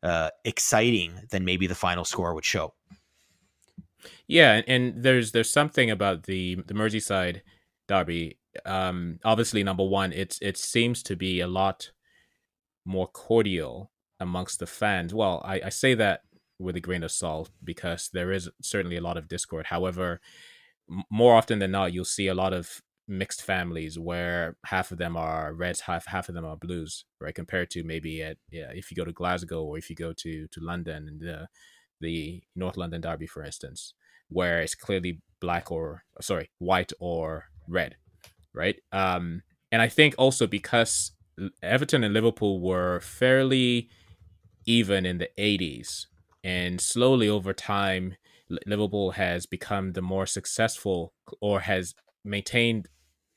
uh, 0.02 0.30
exciting 0.44 1.12
than 1.30 1.44
maybe 1.44 1.66
the 1.66 1.74
final 1.74 2.04
score 2.04 2.34
would 2.34 2.44
show 2.44 2.72
yeah, 4.26 4.62
and 4.66 5.02
there's 5.02 5.32
there's 5.32 5.50
something 5.50 5.90
about 5.90 6.24
the 6.24 6.56
the 6.66 6.74
Merseyside 6.74 7.42
derby. 7.88 8.38
Um, 8.66 9.18
obviously, 9.24 9.62
number 9.62 9.84
one, 9.84 10.12
it's 10.12 10.38
it 10.40 10.56
seems 10.56 11.02
to 11.04 11.16
be 11.16 11.40
a 11.40 11.46
lot 11.46 11.90
more 12.84 13.06
cordial 13.06 13.90
amongst 14.20 14.58
the 14.58 14.66
fans. 14.66 15.14
Well, 15.14 15.42
I, 15.44 15.62
I 15.66 15.68
say 15.68 15.94
that 15.94 16.22
with 16.58 16.76
a 16.76 16.80
grain 16.80 17.02
of 17.02 17.10
salt 17.10 17.50
because 17.64 18.10
there 18.12 18.32
is 18.32 18.48
certainly 18.60 18.96
a 18.96 19.00
lot 19.00 19.16
of 19.16 19.28
discord. 19.28 19.66
However, 19.66 20.20
m- 20.90 21.02
more 21.10 21.34
often 21.34 21.58
than 21.58 21.70
not, 21.70 21.92
you'll 21.92 22.04
see 22.04 22.28
a 22.28 22.34
lot 22.34 22.52
of 22.52 22.80
mixed 23.12 23.42
families 23.42 23.98
where 23.98 24.56
half 24.64 24.90
of 24.90 24.98
them 24.98 25.16
are 25.16 25.52
reds, 25.52 25.80
half 25.80 26.06
half 26.06 26.28
of 26.28 26.34
them 26.34 26.44
are 26.44 26.56
blues, 26.56 27.04
right? 27.20 27.34
Compared 27.34 27.70
to 27.70 27.84
maybe 27.84 28.22
at 28.22 28.38
yeah, 28.50 28.70
if 28.74 28.90
you 28.90 28.96
go 28.96 29.04
to 29.04 29.12
Glasgow 29.12 29.62
or 29.62 29.78
if 29.78 29.90
you 29.90 29.94
go 29.96 30.12
to 30.14 30.48
to 30.48 30.60
London 30.60 31.06
and 31.08 31.20
the 31.20 31.48
the 32.00 32.42
North 32.56 32.76
London 32.76 33.00
Derby, 33.00 33.26
for 33.26 33.44
instance, 33.44 33.94
where 34.28 34.60
it's 34.60 34.74
clearly 34.74 35.20
black 35.40 35.70
or 35.70 36.04
sorry, 36.20 36.50
white 36.58 36.92
or 36.98 37.44
red, 37.68 37.96
right? 38.54 38.76
Um, 38.90 39.42
and 39.70 39.82
I 39.82 39.88
think 39.88 40.14
also 40.18 40.46
because 40.46 41.12
Everton 41.62 42.02
and 42.02 42.14
Liverpool 42.14 42.60
were 42.60 43.00
fairly 43.00 43.88
even 44.64 45.04
in 45.04 45.18
the 45.18 45.28
80s, 45.38 46.06
and 46.44 46.80
slowly 46.80 47.28
over 47.28 47.52
time, 47.52 48.16
Liverpool 48.66 49.12
has 49.12 49.46
become 49.46 49.92
the 49.92 50.02
more 50.02 50.26
successful 50.26 51.12
or 51.40 51.60
has 51.60 51.94
maintained 52.24 52.88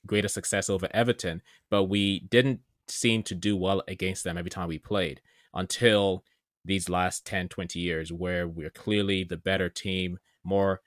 greater 0.05 0.27
success 0.27 0.69
over 0.69 0.87
Everton, 0.91 1.41
but 1.69 1.85
we 1.85 2.21
didn't 2.29 2.61
seem 2.87 3.23
to 3.23 3.35
do 3.35 3.57
well 3.57 3.83
against 3.87 4.23
them 4.23 4.37
every 4.37 4.51
time 4.51 4.67
we 4.67 4.79
played 4.79 5.21
until 5.53 6.23
these 6.63 6.89
last 6.89 7.25
10, 7.25 7.49
20 7.49 7.79
years, 7.79 8.11
where 8.11 8.47
we're 8.47 8.69
clearly 8.69 9.23
the 9.23 9.37
better 9.37 9.69
team, 9.69 10.17
more 10.43 10.81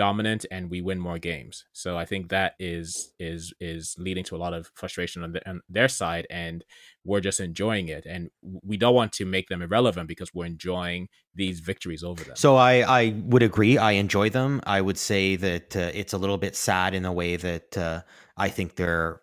dominant 0.00 0.46
and 0.50 0.70
we 0.70 0.80
win 0.80 0.98
more 0.98 1.18
games. 1.18 1.66
So 1.72 1.98
I 1.98 2.06
think 2.06 2.30
that 2.30 2.54
is 2.58 3.12
is 3.18 3.52
is 3.60 3.94
leading 3.98 4.24
to 4.24 4.34
a 4.34 4.40
lot 4.44 4.54
of 4.54 4.70
frustration 4.74 5.22
on, 5.22 5.32
the, 5.32 5.40
on, 5.50 5.60
their 5.68 5.88
side, 5.88 6.26
and 6.30 6.64
we're 7.04 7.20
just 7.20 7.38
enjoying 7.38 7.88
it. 7.88 8.06
And 8.06 8.30
we 8.70 8.78
don't 8.78 8.94
want 8.94 9.12
to 9.18 9.26
make 9.26 9.48
them 9.50 9.60
irrelevant 9.60 10.08
because 10.08 10.32
we're 10.32 10.46
enjoying 10.46 11.08
these 11.34 11.60
victories 11.60 12.02
over 12.02 12.24
them. 12.24 12.34
So 12.34 12.56
I 12.56 12.72
I 13.00 13.02
would 13.32 13.42
agree. 13.42 13.76
I 13.76 13.92
enjoy 14.04 14.30
them. 14.30 14.62
I 14.64 14.80
would 14.80 14.96
say 14.96 15.36
that 15.36 15.76
uh, 15.76 15.90
it's 16.00 16.14
a 16.14 16.18
little 16.22 16.38
bit 16.38 16.56
sad 16.56 16.94
in 16.94 17.04
a 17.04 17.12
way 17.12 17.36
that 17.36 17.76
uh, 17.76 18.00
I 18.38 18.48
think 18.48 18.76
they're 18.76 19.20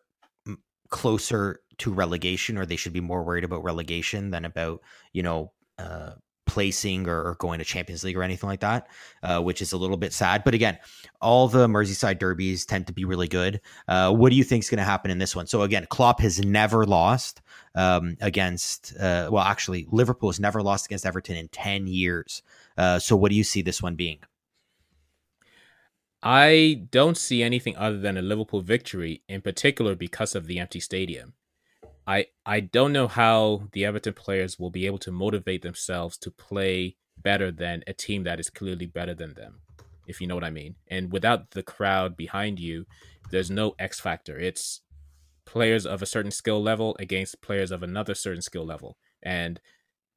closer 0.90 1.60
to 1.80 1.92
relegation, 1.92 2.56
or 2.56 2.66
they 2.66 2.80
should 2.82 2.94
be 2.94 3.02
more 3.12 3.24
worried 3.24 3.48
about 3.50 3.64
relegation 3.64 4.30
than 4.30 4.46
about 4.46 4.82
you 5.12 5.24
know. 5.24 5.52
Uh, 5.80 6.14
placing 6.48 7.08
or, 7.08 7.22
or, 7.22 7.36
going 7.36 7.60
to 7.60 7.66
Champions 7.66 8.04
League 8.04 8.18
or 8.18 8.24
anything 8.24 8.50
like 8.50 8.62
that, 8.62 8.88
uh, 9.24 9.42
which 9.42 9.62
is 9.62 9.74
a 9.74 9.78
little 9.78 9.98
bit 9.98 10.14
sad. 10.14 10.44
But 10.44 10.54
again, 10.54 10.78
all 11.22 11.48
the 11.48 11.68
Merseyside 11.68 12.20
derbies 12.20 12.66
tend 12.66 12.88
to 12.88 12.94
be 12.94 13.06
really 13.06 13.28
good. 13.28 13.62
Uh, 13.88 14.14
what 14.14 14.30
do 14.30 14.36
you 14.36 14.44
think 14.44 14.64
is 14.64 14.70
going 14.70 14.80
to 14.80 14.84
happen 14.84 15.12
in 15.12 15.18
this 15.18 15.36
one? 15.36 15.48
So 15.48 15.62
again, 15.62 15.86
Klopp 15.90 16.20
has 16.22 16.40
never 16.40 16.86
lost 16.86 17.42
um, 17.76 18.18
against. 18.22 18.96
Uh, 19.00 19.30
well, 19.32 19.44
actually, 19.44 19.88
Liverpool 19.92 20.30
has 20.30 20.40
never 20.40 20.64
lost 20.64 20.86
against 20.88 21.06
Everton 21.06 21.36
in 21.36 21.48
ten 21.50 21.88
years. 21.88 22.42
Uh, 22.78 23.00
so 23.00 23.16
what 23.16 23.30
do 23.30 23.36
you 23.36 23.44
see 23.44 23.62
this 23.62 23.82
one 23.82 23.96
being? 23.96 24.20
I 26.24 26.88
don't 26.90 27.18
see 27.18 27.44
anything 27.44 27.78
other 27.78 28.00
than 28.00 28.18
a 28.18 28.22
Liverpool 28.22 28.62
victory, 28.62 29.22
in 29.30 29.42
particular 29.42 29.96
because 29.96 30.36
of 30.36 30.48
the 30.48 30.60
empty 30.60 30.80
stadium. 30.80 31.34
I 32.08 32.28
I 32.46 32.62
don't 32.62 32.94
know 32.94 33.08
how 33.08 33.64
the 33.74 33.86
Everton 33.86 34.14
players 34.14 34.58
will 34.58 34.72
be 34.72 34.86
able 34.86 34.98
to 35.00 35.12
motivate 35.12 35.62
themselves 35.62 36.18
to 36.20 36.32
play 36.32 36.96
better 37.22 37.52
than 37.52 37.84
a 37.86 37.94
team 37.94 38.24
that 38.24 38.40
is 38.40 38.50
clearly 38.50 38.86
better 38.86 39.14
than 39.14 39.34
them, 39.34 39.60
if 40.08 40.22
you 40.22 40.28
know 40.28 40.36
what 40.36 40.44
I 40.44 40.50
mean. 40.50 40.76
And 40.88 41.12
without 41.12 41.52
the 41.52 41.64
crowd 41.64 42.16
behind 42.16 42.60
you, 42.60 42.86
there's 43.32 43.52
no 43.52 43.76
X 43.78 44.00
factor. 44.00 44.40
It's 44.40 44.82
players 45.46 45.86
of 45.86 46.02
a 46.02 46.06
certain 46.06 46.32
skill 46.32 46.62
level 46.62 46.96
against 47.00 47.42
players 47.42 47.72
of 47.72 47.84
another 47.84 48.16
certain 48.16 48.42
skill 48.42 48.66
level. 48.66 48.98
And 49.22 49.60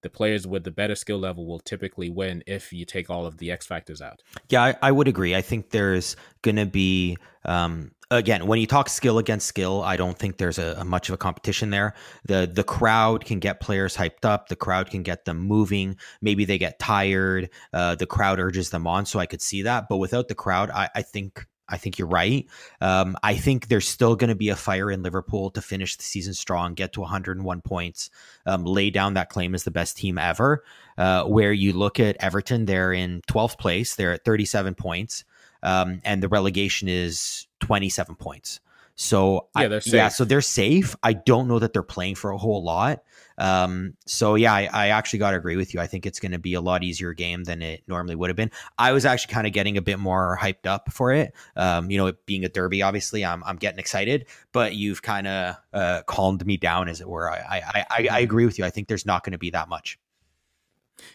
the 0.02 0.10
players 0.10 0.46
with 0.46 0.64
the 0.64 0.70
better 0.70 0.94
skill 0.94 1.18
level 1.18 1.46
will 1.46 1.60
typically 1.60 2.08
win 2.08 2.42
if 2.46 2.72
you 2.72 2.84
take 2.84 3.10
all 3.10 3.26
of 3.26 3.38
the 3.38 3.50
X 3.50 3.66
factors 3.66 4.00
out. 4.00 4.22
Yeah, 4.48 4.62
I, 4.62 4.76
I 4.82 4.92
would 4.92 5.08
agree. 5.08 5.34
I 5.34 5.42
think 5.42 5.70
there's 5.70 6.16
going 6.42 6.56
to 6.56 6.66
be 6.66 7.18
um, 7.44 7.92
again, 8.10 8.46
when 8.46 8.60
you 8.60 8.66
talk 8.66 8.88
skill 8.88 9.18
against 9.18 9.46
skill, 9.46 9.82
I 9.82 9.96
don't 9.96 10.18
think 10.18 10.36
there's 10.36 10.58
a, 10.58 10.76
a, 10.78 10.84
much 10.84 11.08
of 11.08 11.14
a 11.14 11.18
competition 11.18 11.70
there. 11.70 11.94
The 12.26 12.50
the 12.52 12.64
crowd 12.64 13.24
can 13.24 13.38
get 13.38 13.60
players 13.60 13.96
hyped 13.96 14.24
up. 14.24 14.48
The 14.48 14.56
crowd 14.56 14.90
can 14.90 15.02
get 15.02 15.24
them 15.24 15.38
moving. 15.38 15.96
Maybe 16.20 16.44
they 16.44 16.58
get 16.58 16.78
tired. 16.78 17.50
Uh, 17.72 17.94
the 17.94 18.06
crowd 18.06 18.38
urges 18.40 18.70
them 18.70 18.86
on. 18.86 19.06
So 19.06 19.18
I 19.18 19.26
could 19.26 19.42
see 19.42 19.62
that. 19.62 19.88
But 19.88 19.98
without 19.98 20.28
the 20.28 20.34
crowd, 20.34 20.70
I, 20.70 20.88
I 20.94 21.02
think 21.02 21.46
I 21.70 21.76
think 21.76 21.98
you're 21.98 22.08
right. 22.08 22.46
Um, 22.80 23.16
I 23.22 23.36
think 23.36 23.68
there's 23.68 23.88
still 23.88 24.16
going 24.16 24.28
to 24.28 24.34
be 24.34 24.48
a 24.48 24.56
fire 24.56 24.90
in 24.90 25.02
Liverpool 25.02 25.50
to 25.52 25.62
finish 25.62 25.96
the 25.96 26.02
season 26.02 26.34
strong, 26.34 26.74
get 26.74 26.92
to 26.94 27.00
101 27.00 27.60
points, 27.60 28.10
um, 28.44 28.64
lay 28.64 28.90
down 28.90 29.14
that 29.14 29.28
claim 29.28 29.54
as 29.54 29.62
the 29.62 29.70
best 29.70 29.96
team 29.96 30.18
ever. 30.18 30.64
Uh, 30.98 31.24
where 31.24 31.52
you 31.52 31.72
look 31.72 32.00
at 32.00 32.16
Everton, 32.18 32.66
they're 32.66 32.92
in 32.92 33.22
12th 33.30 33.58
place, 33.58 33.94
they're 33.94 34.12
at 34.12 34.24
37 34.24 34.74
points, 34.74 35.24
um, 35.62 36.00
and 36.04 36.22
the 36.22 36.28
relegation 36.28 36.88
is 36.88 37.46
27 37.60 38.16
points. 38.16 38.60
So 39.00 39.48
yeah, 39.56 39.68
they're 39.68 39.80
safe. 39.80 39.94
yeah, 39.94 40.08
so 40.08 40.26
they're 40.26 40.42
safe. 40.42 40.94
I 41.02 41.14
don't 41.14 41.48
know 41.48 41.58
that 41.58 41.72
they're 41.72 41.82
playing 41.82 42.16
for 42.16 42.32
a 42.32 42.36
whole 42.36 42.62
lot. 42.62 43.02
Um, 43.38 43.94
so 44.04 44.34
yeah, 44.34 44.52
I, 44.52 44.68
I 44.70 44.88
actually 44.88 45.20
got 45.20 45.30
to 45.30 45.38
agree 45.38 45.56
with 45.56 45.72
you. 45.72 45.80
I 45.80 45.86
think 45.86 46.04
it's 46.04 46.20
going 46.20 46.32
to 46.32 46.38
be 46.38 46.52
a 46.52 46.60
lot 46.60 46.84
easier 46.84 47.14
game 47.14 47.44
than 47.44 47.62
it 47.62 47.82
normally 47.88 48.14
would 48.14 48.28
have 48.28 48.36
been. 48.36 48.50
I 48.78 48.92
was 48.92 49.06
actually 49.06 49.32
kind 49.32 49.46
of 49.46 49.54
getting 49.54 49.78
a 49.78 49.80
bit 49.80 49.98
more 49.98 50.38
hyped 50.38 50.66
up 50.66 50.92
for 50.92 51.12
it. 51.12 51.32
Um, 51.56 51.90
you 51.90 51.96
know, 51.96 52.08
it 52.08 52.26
being 52.26 52.44
a 52.44 52.50
derby, 52.50 52.82
obviously, 52.82 53.24
I'm 53.24 53.42
I'm 53.44 53.56
getting 53.56 53.78
excited. 53.78 54.26
But 54.52 54.74
you've 54.74 55.00
kind 55.00 55.26
of 55.26 55.56
uh, 55.72 56.02
calmed 56.06 56.44
me 56.44 56.58
down, 56.58 56.88
as 56.88 57.00
it 57.00 57.08
were. 57.08 57.30
I 57.30 57.38
I, 57.38 57.84
I 57.90 58.08
I 58.12 58.18
agree 58.20 58.44
with 58.44 58.58
you. 58.58 58.66
I 58.66 58.70
think 58.70 58.88
there's 58.88 59.06
not 59.06 59.24
going 59.24 59.32
to 59.32 59.38
be 59.38 59.48
that 59.50 59.70
much. 59.70 59.98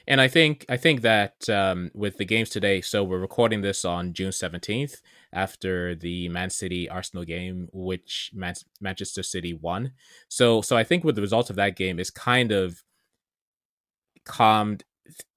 And 0.07 0.21
I 0.21 0.27
think 0.27 0.65
I 0.69 0.77
think 0.77 1.01
that 1.01 1.49
um, 1.49 1.91
with 1.93 2.17
the 2.17 2.25
games 2.25 2.49
today, 2.49 2.81
so 2.81 3.03
we're 3.03 3.19
recording 3.19 3.61
this 3.61 3.85
on 3.85 4.13
June 4.13 4.31
seventeenth 4.31 5.01
after 5.33 5.95
the 5.95 6.29
Man 6.29 6.49
City 6.49 6.89
Arsenal 6.89 7.25
game, 7.25 7.69
which 7.73 8.31
Man- 8.33 8.55
Manchester 8.79 9.23
City 9.23 9.53
won. 9.53 9.91
So 10.27 10.61
so 10.61 10.77
I 10.77 10.83
think 10.83 11.03
with 11.03 11.15
the 11.15 11.21
result 11.21 11.49
of 11.49 11.55
that 11.57 11.75
game 11.75 11.99
is 11.99 12.09
kind 12.09 12.51
of 12.51 12.83
calmed 14.25 14.83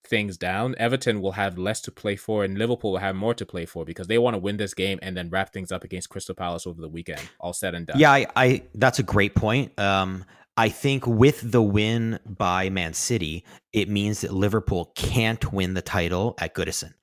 things 0.05 0.39
down. 0.39 0.75
Everton 0.79 1.21
will 1.21 1.33
have 1.33 1.59
less 1.59 1.81
to 1.83 1.91
play 1.91 2.17
for, 2.17 2.43
and 2.45 2.59
Liverpool 2.59 2.93
will 2.93 2.99
have 2.99 3.15
more 3.15 3.35
to 3.35 3.47
play 3.47 3.67
for 3.67 3.85
because 3.85 4.07
they 4.07 4.19
want 4.19 4.35
to 4.35 4.39
win 4.39 4.57
this 4.57 4.75
game 4.75 4.99
and 5.03 5.17
then 5.17 5.29
wrap 5.31 5.53
things 5.53 5.71
up 5.71 5.85
against 5.85 6.09
Crystal 6.09 6.35
Palace 6.35 6.67
over 6.67 6.81
the 6.81 6.89
weekend. 6.89 7.21
All 7.39 7.53
said 7.53 7.75
and 7.75 7.87
done. 7.87 7.99
Yeah, 7.99 8.13
I, 8.13 8.27
I 8.35 8.63
that's 8.75 8.99
a 8.99 9.03
great 9.03 9.35
point. 9.35 9.79
Um, 9.79 10.25
I 10.59 10.71
think 10.71 11.07
with 11.07 11.53
the 11.53 11.63
win 11.63 12.19
by 12.27 12.69
Man 12.69 12.93
City, 12.93 13.45
it 13.73 13.89
means 13.89 14.23
that 14.23 14.35
Liverpool 14.35 14.91
can't 14.97 15.53
win 15.53 15.75
the 15.75 15.83
title 15.83 16.35
at 16.37 16.53
Goodison. 16.53 16.95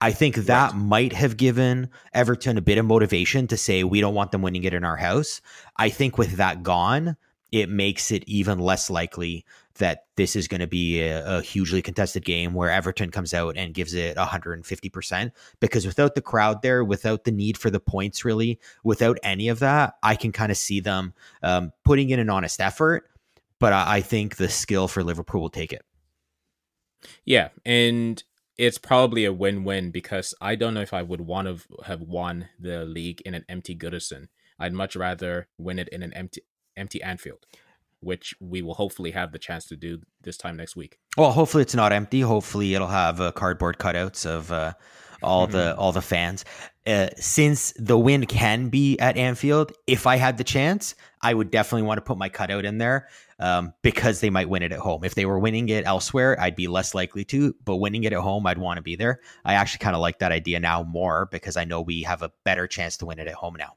I 0.00 0.12
think 0.12 0.36
that 0.36 0.70
right. 0.70 0.80
might 0.80 1.12
have 1.12 1.36
given 1.36 1.90
Everton 2.14 2.58
a 2.58 2.62
bit 2.62 2.78
of 2.78 2.86
motivation 2.86 3.48
to 3.48 3.56
say 3.56 3.82
we 3.82 4.00
don't 4.00 4.14
want 4.14 4.30
them 4.30 4.40
winning 4.40 4.62
it 4.62 4.72
in 4.72 4.84
our 4.84 4.96
house. 4.96 5.40
I 5.76 5.88
think 5.88 6.16
with 6.16 6.36
that 6.36 6.62
gone, 6.62 7.16
it 7.50 7.68
makes 7.68 8.12
it 8.12 8.22
even 8.28 8.60
less 8.60 8.88
likely 8.88 9.44
that 9.76 10.04
this 10.16 10.36
is 10.36 10.48
going 10.48 10.60
to 10.60 10.66
be 10.66 11.00
a, 11.00 11.38
a, 11.38 11.42
hugely 11.42 11.82
contested 11.82 12.24
game 12.24 12.52
where 12.52 12.70
Everton 12.70 13.10
comes 13.10 13.32
out 13.32 13.56
and 13.56 13.74
gives 13.74 13.94
it 13.94 14.16
150%. 14.16 15.32
Because 15.60 15.86
without 15.86 16.14
the 16.14 16.20
crowd 16.20 16.62
there, 16.62 16.84
without 16.84 17.24
the 17.24 17.32
need 17.32 17.56
for 17.56 17.70
the 17.70 17.80
points, 17.80 18.24
really, 18.24 18.60
without 18.84 19.18
any 19.22 19.48
of 19.48 19.60
that, 19.60 19.94
I 20.02 20.14
can 20.14 20.32
kind 20.32 20.52
of 20.52 20.58
see 20.58 20.80
them 20.80 21.14
um, 21.42 21.72
putting 21.84 22.10
in 22.10 22.20
an 22.20 22.30
honest 22.30 22.60
effort. 22.60 23.08
But 23.58 23.72
I, 23.72 23.96
I 23.96 24.00
think 24.00 24.36
the 24.36 24.48
skill 24.48 24.88
for 24.88 25.02
Liverpool 25.02 25.40
will 25.40 25.50
take 25.50 25.72
it. 25.72 25.84
Yeah. 27.24 27.48
And 27.64 28.22
it's 28.58 28.78
probably 28.78 29.24
a 29.24 29.32
win-win 29.32 29.90
because 29.90 30.34
I 30.40 30.54
don't 30.54 30.74
know 30.74 30.82
if 30.82 30.92
I 30.92 31.02
would 31.02 31.22
want 31.22 31.48
to 31.48 31.58
have 31.84 32.02
won 32.02 32.48
the 32.60 32.84
league 32.84 33.20
in 33.22 33.34
an 33.34 33.44
empty 33.48 33.74
Goodison. 33.74 34.28
I'd 34.58 34.72
much 34.72 34.94
rather 34.94 35.48
win 35.58 35.78
it 35.78 35.88
in 35.88 36.02
an 36.02 36.12
empty 36.14 36.42
empty 36.76 37.02
Anfield 37.02 37.44
which 38.02 38.34
we 38.40 38.62
will 38.62 38.74
hopefully 38.74 39.12
have 39.12 39.32
the 39.32 39.38
chance 39.38 39.66
to 39.66 39.76
do 39.76 40.00
this 40.22 40.36
time 40.36 40.56
next 40.56 40.76
week. 40.76 40.98
Well, 41.16 41.32
hopefully 41.32 41.62
it's 41.62 41.74
not 41.74 41.92
empty. 41.92 42.20
Hopefully 42.20 42.74
it'll 42.74 42.88
have 42.88 43.20
uh, 43.20 43.32
cardboard 43.32 43.78
cutouts 43.78 44.26
of 44.26 44.50
uh, 44.52 44.72
all 45.22 45.46
mm-hmm. 45.46 45.56
the 45.56 45.76
all 45.76 45.92
the 45.92 46.02
fans. 46.02 46.44
Uh, 46.84 47.08
since 47.16 47.72
the 47.76 47.96
win 47.96 48.26
can 48.26 48.68
be 48.68 48.98
at 48.98 49.16
Anfield, 49.16 49.72
if 49.86 50.06
I 50.06 50.16
had 50.16 50.36
the 50.36 50.44
chance, 50.44 50.96
I 51.20 51.32
would 51.32 51.50
definitely 51.52 51.86
want 51.86 51.98
to 51.98 52.02
put 52.02 52.18
my 52.18 52.28
cutout 52.28 52.64
in 52.64 52.78
there 52.78 53.08
um, 53.38 53.72
because 53.82 54.20
they 54.20 54.30
might 54.30 54.48
win 54.48 54.64
it 54.64 54.72
at 54.72 54.80
home. 54.80 55.04
If 55.04 55.14
they 55.14 55.24
were 55.24 55.38
winning 55.38 55.68
it 55.68 55.86
elsewhere, 55.86 56.38
I'd 56.40 56.56
be 56.56 56.66
less 56.66 56.92
likely 56.92 57.24
to. 57.26 57.54
But 57.64 57.76
winning 57.76 58.02
it 58.02 58.12
at 58.12 58.18
home, 58.18 58.46
I'd 58.46 58.58
want 58.58 58.78
to 58.78 58.82
be 58.82 58.96
there. 58.96 59.20
I 59.44 59.54
actually 59.54 59.78
kind 59.78 59.94
of 59.94 60.02
like 60.02 60.18
that 60.18 60.32
idea 60.32 60.58
now 60.58 60.82
more 60.82 61.28
because 61.30 61.56
I 61.56 61.64
know 61.64 61.80
we 61.80 62.02
have 62.02 62.22
a 62.22 62.32
better 62.44 62.66
chance 62.66 62.96
to 62.98 63.06
win 63.06 63.20
it 63.20 63.28
at 63.28 63.34
home 63.34 63.54
now. 63.56 63.76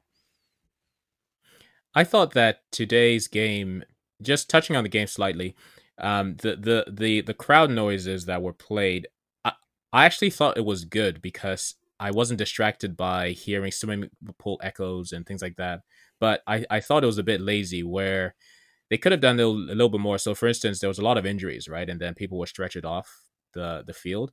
I 1.94 2.04
thought 2.04 2.34
that 2.34 2.60
today's 2.72 3.28
game 3.28 3.82
just 4.22 4.50
touching 4.50 4.76
on 4.76 4.84
the 4.84 4.88
game 4.88 5.06
slightly, 5.06 5.54
um, 5.98 6.36
the 6.36 6.56
the 6.56 6.86
the 6.90 7.20
the 7.22 7.34
crowd 7.34 7.70
noises 7.70 8.26
that 8.26 8.42
were 8.42 8.52
played, 8.52 9.08
I, 9.44 9.52
I 9.92 10.04
actually 10.04 10.30
thought 10.30 10.58
it 10.58 10.64
was 10.64 10.84
good 10.84 11.22
because 11.22 11.74
I 11.98 12.10
wasn't 12.10 12.38
distracted 12.38 12.96
by 12.96 13.30
hearing 13.30 13.72
swimming 13.72 14.10
pool 14.38 14.60
echoes 14.62 15.12
and 15.12 15.26
things 15.26 15.42
like 15.42 15.56
that. 15.56 15.80
But 16.20 16.42
I, 16.46 16.64
I 16.70 16.80
thought 16.80 17.02
it 17.02 17.06
was 17.08 17.18
a 17.18 17.22
bit 17.22 17.40
lazy 17.40 17.82
where 17.82 18.34
they 18.90 18.98
could 18.98 19.12
have 19.12 19.20
done 19.20 19.40
a 19.40 19.46
little, 19.46 19.88
bit 19.88 20.00
more. 20.00 20.18
So, 20.18 20.34
for 20.34 20.46
instance, 20.46 20.80
there 20.80 20.88
was 20.88 20.98
a 20.98 21.04
lot 21.04 21.18
of 21.18 21.26
injuries, 21.26 21.68
right? 21.68 21.88
And 21.88 22.00
then 22.00 22.14
people 22.14 22.38
were 22.38 22.46
stretched 22.46 22.84
off 22.84 23.10
the 23.54 23.82
the 23.86 23.94
field. 23.94 24.32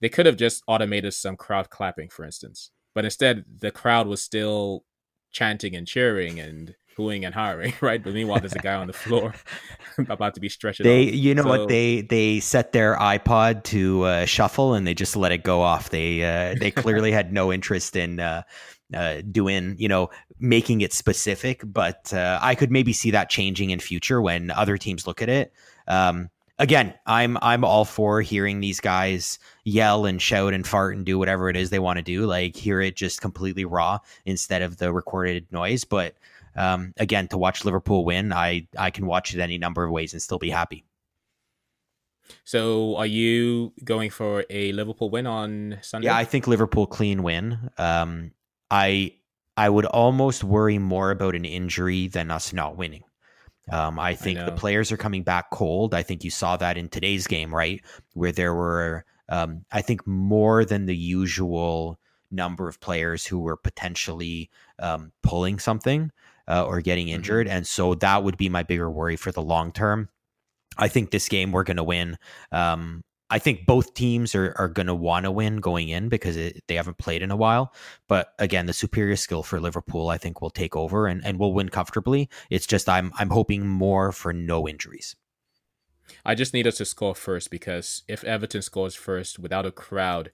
They 0.00 0.08
could 0.08 0.26
have 0.26 0.36
just 0.36 0.62
automated 0.66 1.14
some 1.14 1.36
crowd 1.36 1.70
clapping, 1.70 2.10
for 2.10 2.24
instance. 2.24 2.70
But 2.94 3.04
instead, 3.04 3.44
the 3.60 3.70
crowd 3.70 4.06
was 4.06 4.22
still 4.22 4.84
chanting 5.30 5.74
and 5.74 5.86
cheering 5.86 6.40
and 6.40 6.74
hooing 6.96 7.24
and 7.24 7.34
hiring, 7.34 7.74
right? 7.80 8.02
But 8.02 8.14
meanwhile, 8.14 8.40
there's 8.40 8.54
a 8.54 8.58
guy 8.58 8.74
on 8.74 8.86
the 8.86 8.92
floor 8.92 9.34
about 10.08 10.34
to 10.34 10.40
be 10.40 10.48
stretched. 10.48 10.82
They, 10.82 11.08
off. 11.08 11.14
you 11.14 11.34
know 11.34 11.42
so, 11.42 11.48
what? 11.48 11.68
They 11.68 12.02
they 12.02 12.40
set 12.40 12.72
their 12.72 12.96
iPod 12.96 13.64
to 13.64 14.02
uh, 14.02 14.24
shuffle 14.24 14.74
and 14.74 14.86
they 14.86 14.94
just 14.94 15.16
let 15.16 15.32
it 15.32 15.42
go 15.42 15.62
off. 15.62 15.90
They 15.90 16.22
uh, 16.22 16.56
they 16.58 16.70
clearly 16.70 17.12
had 17.12 17.32
no 17.32 17.52
interest 17.52 17.96
in. 17.96 18.20
Uh, 18.20 18.42
uh, 18.94 19.20
doing 19.32 19.74
you 19.80 19.88
know 19.88 20.08
making 20.38 20.80
it 20.80 20.92
specific 20.92 21.60
but 21.64 22.14
uh, 22.14 22.38
i 22.40 22.54
could 22.54 22.70
maybe 22.70 22.92
see 22.92 23.10
that 23.10 23.28
changing 23.28 23.70
in 23.70 23.80
future 23.80 24.22
when 24.22 24.48
other 24.52 24.78
teams 24.78 25.08
look 25.08 25.20
at 25.20 25.28
it 25.28 25.52
um, 25.88 26.30
again, 26.58 26.94
I'm 27.06 27.36
I'm 27.42 27.64
all 27.64 27.84
for 27.84 28.20
hearing 28.20 28.60
these 28.60 28.80
guys 28.80 29.38
yell 29.64 30.06
and 30.06 30.20
shout 30.20 30.54
and 30.54 30.66
fart 30.66 30.96
and 30.96 31.04
do 31.04 31.18
whatever 31.18 31.48
it 31.48 31.56
is 31.56 31.70
they 31.70 31.78
want 31.78 31.98
to 31.98 32.02
do. 32.02 32.26
Like 32.26 32.56
hear 32.56 32.80
it 32.80 32.96
just 32.96 33.20
completely 33.20 33.64
raw 33.64 33.98
instead 34.24 34.62
of 34.62 34.78
the 34.78 34.92
recorded 34.92 35.46
noise. 35.50 35.84
But 35.84 36.14
um, 36.56 36.92
again, 36.96 37.28
to 37.28 37.38
watch 37.38 37.64
Liverpool 37.64 38.04
win, 38.04 38.32
I 38.32 38.66
I 38.78 38.90
can 38.90 39.06
watch 39.06 39.34
it 39.34 39.40
any 39.40 39.58
number 39.58 39.84
of 39.84 39.90
ways 39.90 40.12
and 40.12 40.22
still 40.22 40.38
be 40.38 40.50
happy. 40.50 40.84
So, 42.44 42.96
are 42.96 43.06
you 43.06 43.72
going 43.84 44.10
for 44.10 44.44
a 44.50 44.72
Liverpool 44.72 45.10
win 45.10 45.26
on 45.26 45.78
Sunday? 45.82 46.06
Yeah, 46.06 46.16
I 46.16 46.24
think 46.24 46.46
Liverpool 46.46 46.86
clean 46.86 47.22
win. 47.22 47.70
Um, 47.78 48.32
I 48.70 49.14
I 49.56 49.68
would 49.68 49.86
almost 49.86 50.44
worry 50.44 50.78
more 50.78 51.10
about 51.10 51.34
an 51.34 51.44
injury 51.44 52.08
than 52.08 52.30
us 52.30 52.52
not 52.52 52.76
winning. 52.76 53.04
Um, 53.70 53.98
I 53.98 54.14
think 54.14 54.38
I 54.38 54.44
the 54.44 54.52
players 54.52 54.92
are 54.92 54.96
coming 54.96 55.22
back 55.22 55.50
cold. 55.50 55.92
I 55.92 56.02
think 56.02 56.24
you 56.24 56.30
saw 56.30 56.56
that 56.56 56.76
in 56.76 56.88
today's 56.88 57.26
game, 57.26 57.54
right? 57.54 57.82
Where 58.14 58.32
there 58.32 58.54
were, 58.54 59.04
um, 59.28 59.64
I 59.72 59.82
think, 59.82 60.06
more 60.06 60.64
than 60.64 60.86
the 60.86 60.96
usual 60.96 61.98
number 62.30 62.68
of 62.68 62.80
players 62.80 63.26
who 63.26 63.40
were 63.40 63.56
potentially 63.56 64.50
um, 64.78 65.12
pulling 65.22 65.58
something 65.58 66.12
uh, 66.48 66.64
or 66.64 66.80
getting 66.80 67.06
mm-hmm. 67.06 67.16
injured. 67.16 67.48
And 67.48 67.66
so 67.66 67.94
that 67.96 68.24
would 68.24 68.36
be 68.36 68.48
my 68.48 68.62
bigger 68.62 68.90
worry 68.90 69.16
for 69.16 69.32
the 69.32 69.42
long 69.42 69.72
term. 69.72 70.08
I 70.78 70.88
think 70.88 71.10
this 71.10 71.28
game 71.28 71.52
we're 71.52 71.64
going 71.64 71.78
to 71.78 71.84
win. 71.84 72.18
Um, 72.52 73.02
I 73.28 73.40
think 73.40 73.66
both 73.66 73.94
teams 73.94 74.34
are, 74.34 74.54
are 74.56 74.68
going 74.68 74.86
to 74.86 74.94
want 74.94 75.24
to 75.24 75.32
win 75.32 75.56
going 75.56 75.88
in 75.88 76.08
because 76.08 76.36
it, 76.36 76.62
they 76.68 76.76
haven't 76.76 76.98
played 76.98 77.22
in 77.22 77.32
a 77.32 77.36
while. 77.36 77.74
But 78.08 78.32
again, 78.38 78.66
the 78.66 78.72
superior 78.72 79.16
skill 79.16 79.42
for 79.42 79.60
Liverpool, 79.60 80.10
I 80.10 80.18
think, 80.18 80.40
will 80.40 80.50
take 80.50 80.76
over 80.76 81.08
and, 81.08 81.24
and 81.24 81.38
will 81.38 81.52
win 81.52 81.68
comfortably. 81.70 82.28
It's 82.50 82.66
just 82.66 82.88
I'm 82.88 83.12
I'm 83.18 83.30
hoping 83.30 83.66
more 83.66 84.12
for 84.12 84.32
no 84.32 84.68
injuries. 84.68 85.16
I 86.24 86.36
just 86.36 86.54
need 86.54 86.68
us 86.68 86.76
to 86.76 86.84
score 86.84 87.16
first 87.16 87.50
because 87.50 88.02
if 88.06 88.22
Everton 88.22 88.62
scores 88.62 88.94
first 88.94 89.40
without 89.40 89.66
a 89.66 89.72
crowd, 89.72 90.30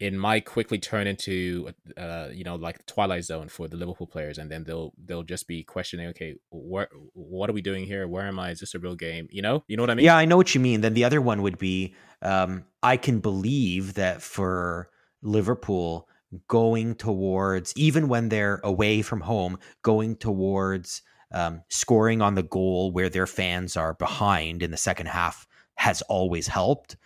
it 0.00 0.14
might 0.14 0.46
quickly 0.46 0.78
turn 0.78 1.06
into 1.06 1.70
uh, 1.96 2.28
you 2.32 2.42
know 2.42 2.56
like 2.56 2.84
twilight 2.86 3.24
zone 3.24 3.48
for 3.48 3.68
the 3.68 3.76
liverpool 3.76 4.06
players 4.06 4.38
and 4.38 4.50
then 4.50 4.64
they'll 4.64 4.92
they'll 5.04 5.22
just 5.22 5.46
be 5.46 5.62
questioning 5.62 6.08
okay 6.08 6.34
what 6.48 6.88
what 7.12 7.48
are 7.48 7.52
we 7.52 7.60
doing 7.60 7.84
here? 7.84 8.08
Where 8.08 8.26
am 8.26 8.38
i? 8.38 8.50
Is 8.50 8.60
this 8.60 8.74
a 8.74 8.78
real 8.78 8.96
game? 8.96 9.28
You 9.30 9.42
know? 9.42 9.62
You 9.68 9.76
know 9.76 9.82
what 9.82 9.90
i 9.90 9.94
mean? 9.94 10.04
Yeah 10.04 10.16
i 10.16 10.24
know 10.24 10.36
what 10.36 10.54
you 10.54 10.60
mean. 10.60 10.80
Then 10.80 10.94
the 10.94 11.04
other 11.04 11.20
one 11.20 11.42
would 11.42 11.58
be 11.58 11.94
um, 12.22 12.64
i 12.82 12.96
can 12.96 13.20
believe 13.20 13.94
that 13.94 14.22
for 14.22 14.88
liverpool 15.22 16.08
going 16.48 16.94
towards 16.94 17.72
even 17.76 18.08
when 18.08 18.28
they're 18.28 18.60
away 18.64 19.02
from 19.02 19.20
home 19.20 19.58
going 19.82 20.16
towards 20.16 21.02
um, 21.32 21.62
scoring 21.68 22.22
on 22.22 22.34
the 22.34 22.42
goal 22.42 22.90
where 22.90 23.08
their 23.08 23.26
fans 23.26 23.76
are 23.76 23.94
behind 23.94 24.62
in 24.62 24.70
the 24.70 24.76
second 24.76 25.06
half 25.06 25.46
has 25.74 26.02
always 26.02 26.46
helped 26.46 26.96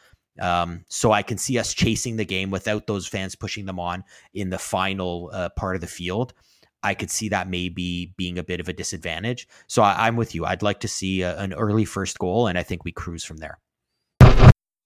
um, 0.41 0.85
so 0.89 1.13
I 1.13 1.23
can 1.23 1.39
see 1.39 1.59
us 1.59 1.75
chasing 1.75 2.17
the 2.17 2.25
game 2.25 2.51
without 2.51 2.87
those 2.87 3.07
fans 3.07 3.35
pushing 3.35 3.67
them 3.67 3.79
on 3.79 4.05
in 4.33 4.51
the 4.51 4.59
final 4.59 5.31
uh, 5.33 5.49
part 5.51 5.75
of 5.75 5.81
the 5.81 5.87
field. 5.87 6.35
I 6.83 6.95
could 6.95 7.11
see 7.11 7.31
that 7.31 7.49
maybe 7.49 8.13
being 8.17 8.39
a 8.39 8.45
bit 8.45 8.61
of 8.61 8.69
a 8.69 8.73
disadvantage. 8.73 9.49
So 9.69 9.83
I, 9.83 10.07
am 10.07 10.17
with 10.17 10.35
you. 10.35 10.45
I'd 10.45 10.63
like 10.63 10.81
to 10.81 10.89
see 10.89 11.23
a, 11.23 11.39
an 11.39 11.55
early 11.55 11.87
first 11.87 12.19
goal, 12.19 12.47
and 12.47 12.59
I 12.59 12.63
think 12.63 12.85
we 12.85 12.93
cruise 12.93 13.25
from 13.25 13.39
there. 13.39 13.59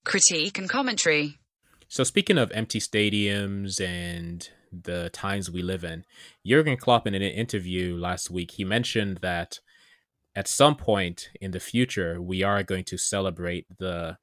Critique 0.04 0.58
and 0.58 0.68
commentary. 0.68 1.38
So 1.88 2.04
speaking 2.04 2.38
of 2.38 2.52
empty 2.52 2.78
stadiums 2.78 3.80
and 3.80 4.48
the 4.70 5.10
times 5.10 5.50
we 5.50 5.62
live 5.62 5.82
in, 5.82 6.04
Jurgen 6.46 6.76
Klopp 6.76 7.06
in 7.06 7.14
an 7.14 7.22
interview 7.22 7.96
last 7.96 8.30
week 8.30 8.52
he 8.52 8.64
mentioned 8.64 9.18
that 9.22 9.60
at 10.36 10.46
some 10.46 10.76
point 10.76 11.30
in 11.40 11.50
the 11.50 11.60
future 11.60 12.20
we 12.20 12.42
are 12.42 12.62
going 12.62 12.84
to 12.84 12.98
celebrate 12.98 13.66
the 13.78 14.18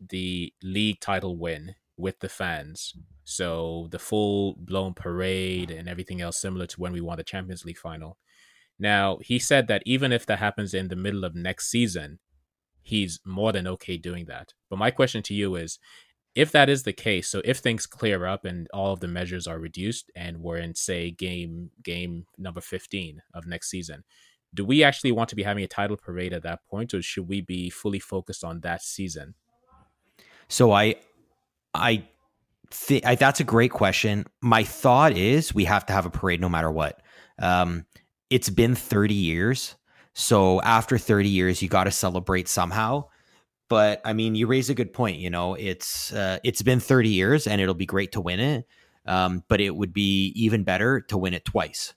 the 0.00 0.52
league 0.62 1.00
title 1.00 1.36
win 1.36 1.74
with 1.96 2.20
the 2.20 2.28
fans. 2.28 2.94
So 3.24 3.88
the 3.90 3.98
full 3.98 4.54
blown 4.58 4.94
parade 4.94 5.70
and 5.70 5.88
everything 5.88 6.20
else 6.20 6.40
similar 6.40 6.66
to 6.66 6.80
when 6.80 6.92
we 6.92 7.00
won 7.00 7.18
the 7.18 7.24
Champions 7.24 7.64
League 7.64 7.78
final. 7.78 8.16
Now, 8.78 9.18
he 9.20 9.38
said 9.38 9.66
that 9.66 9.82
even 9.84 10.12
if 10.12 10.24
that 10.26 10.38
happens 10.38 10.72
in 10.72 10.88
the 10.88 10.96
middle 10.96 11.24
of 11.24 11.34
next 11.34 11.68
season, 11.68 12.20
he's 12.80 13.20
more 13.26 13.52
than 13.52 13.66
okay 13.66 13.96
doing 13.96 14.26
that. 14.26 14.54
But 14.70 14.78
my 14.78 14.90
question 14.90 15.22
to 15.24 15.34
you 15.34 15.56
is 15.56 15.78
if 16.34 16.52
that 16.52 16.68
is 16.68 16.84
the 16.84 16.92
case, 16.92 17.28
so 17.28 17.42
if 17.44 17.58
things 17.58 17.86
clear 17.86 18.24
up 18.24 18.44
and 18.44 18.68
all 18.72 18.92
of 18.92 19.00
the 19.00 19.08
measures 19.08 19.48
are 19.48 19.58
reduced 19.58 20.10
and 20.14 20.38
we're 20.38 20.58
in 20.58 20.74
say 20.74 21.10
game 21.10 21.70
game 21.82 22.26
number 22.38 22.60
15 22.60 23.20
of 23.34 23.46
next 23.46 23.68
season, 23.70 24.04
do 24.54 24.64
we 24.64 24.84
actually 24.84 25.12
want 25.12 25.28
to 25.30 25.36
be 25.36 25.42
having 25.42 25.64
a 25.64 25.68
title 25.68 25.96
parade 25.96 26.32
at 26.32 26.44
that 26.44 26.64
point 26.70 26.94
or 26.94 27.02
should 27.02 27.28
we 27.28 27.40
be 27.40 27.68
fully 27.68 27.98
focused 27.98 28.44
on 28.44 28.60
that 28.60 28.82
season? 28.82 29.34
So 30.48 30.72
I, 30.72 30.96
I 31.74 32.04
think 32.70 33.04
that's 33.18 33.40
a 33.40 33.44
great 33.44 33.70
question. 33.70 34.26
My 34.40 34.64
thought 34.64 35.16
is 35.16 35.54
we 35.54 35.64
have 35.64 35.86
to 35.86 35.92
have 35.92 36.06
a 36.06 36.10
parade 36.10 36.40
no 36.40 36.48
matter 36.48 36.70
what. 36.70 37.00
Um, 37.38 37.86
it's 38.30 38.50
been 38.50 38.74
30 38.74 39.14
years. 39.14 39.76
So 40.14 40.60
after 40.62 40.98
30 40.98 41.28
years, 41.28 41.62
you 41.62 41.68
got 41.68 41.84
to 41.84 41.90
celebrate 41.90 42.48
somehow. 42.48 43.04
But 43.68 44.00
I 44.04 44.12
mean, 44.14 44.34
you 44.34 44.46
raise 44.46 44.70
a 44.70 44.74
good 44.74 44.92
point. 44.92 45.18
You 45.18 45.30
know, 45.30 45.54
it's 45.54 46.12
uh, 46.12 46.38
it's 46.42 46.62
been 46.62 46.80
30 46.80 47.10
years, 47.10 47.46
and 47.46 47.60
it'll 47.60 47.74
be 47.74 47.86
great 47.86 48.12
to 48.12 48.20
win 48.20 48.40
it. 48.40 48.66
Um, 49.06 49.44
but 49.48 49.60
it 49.60 49.76
would 49.76 49.92
be 49.92 50.32
even 50.34 50.64
better 50.64 51.00
to 51.02 51.18
win 51.18 51.34
it 51.34 51.44
twice. 51.44 51.94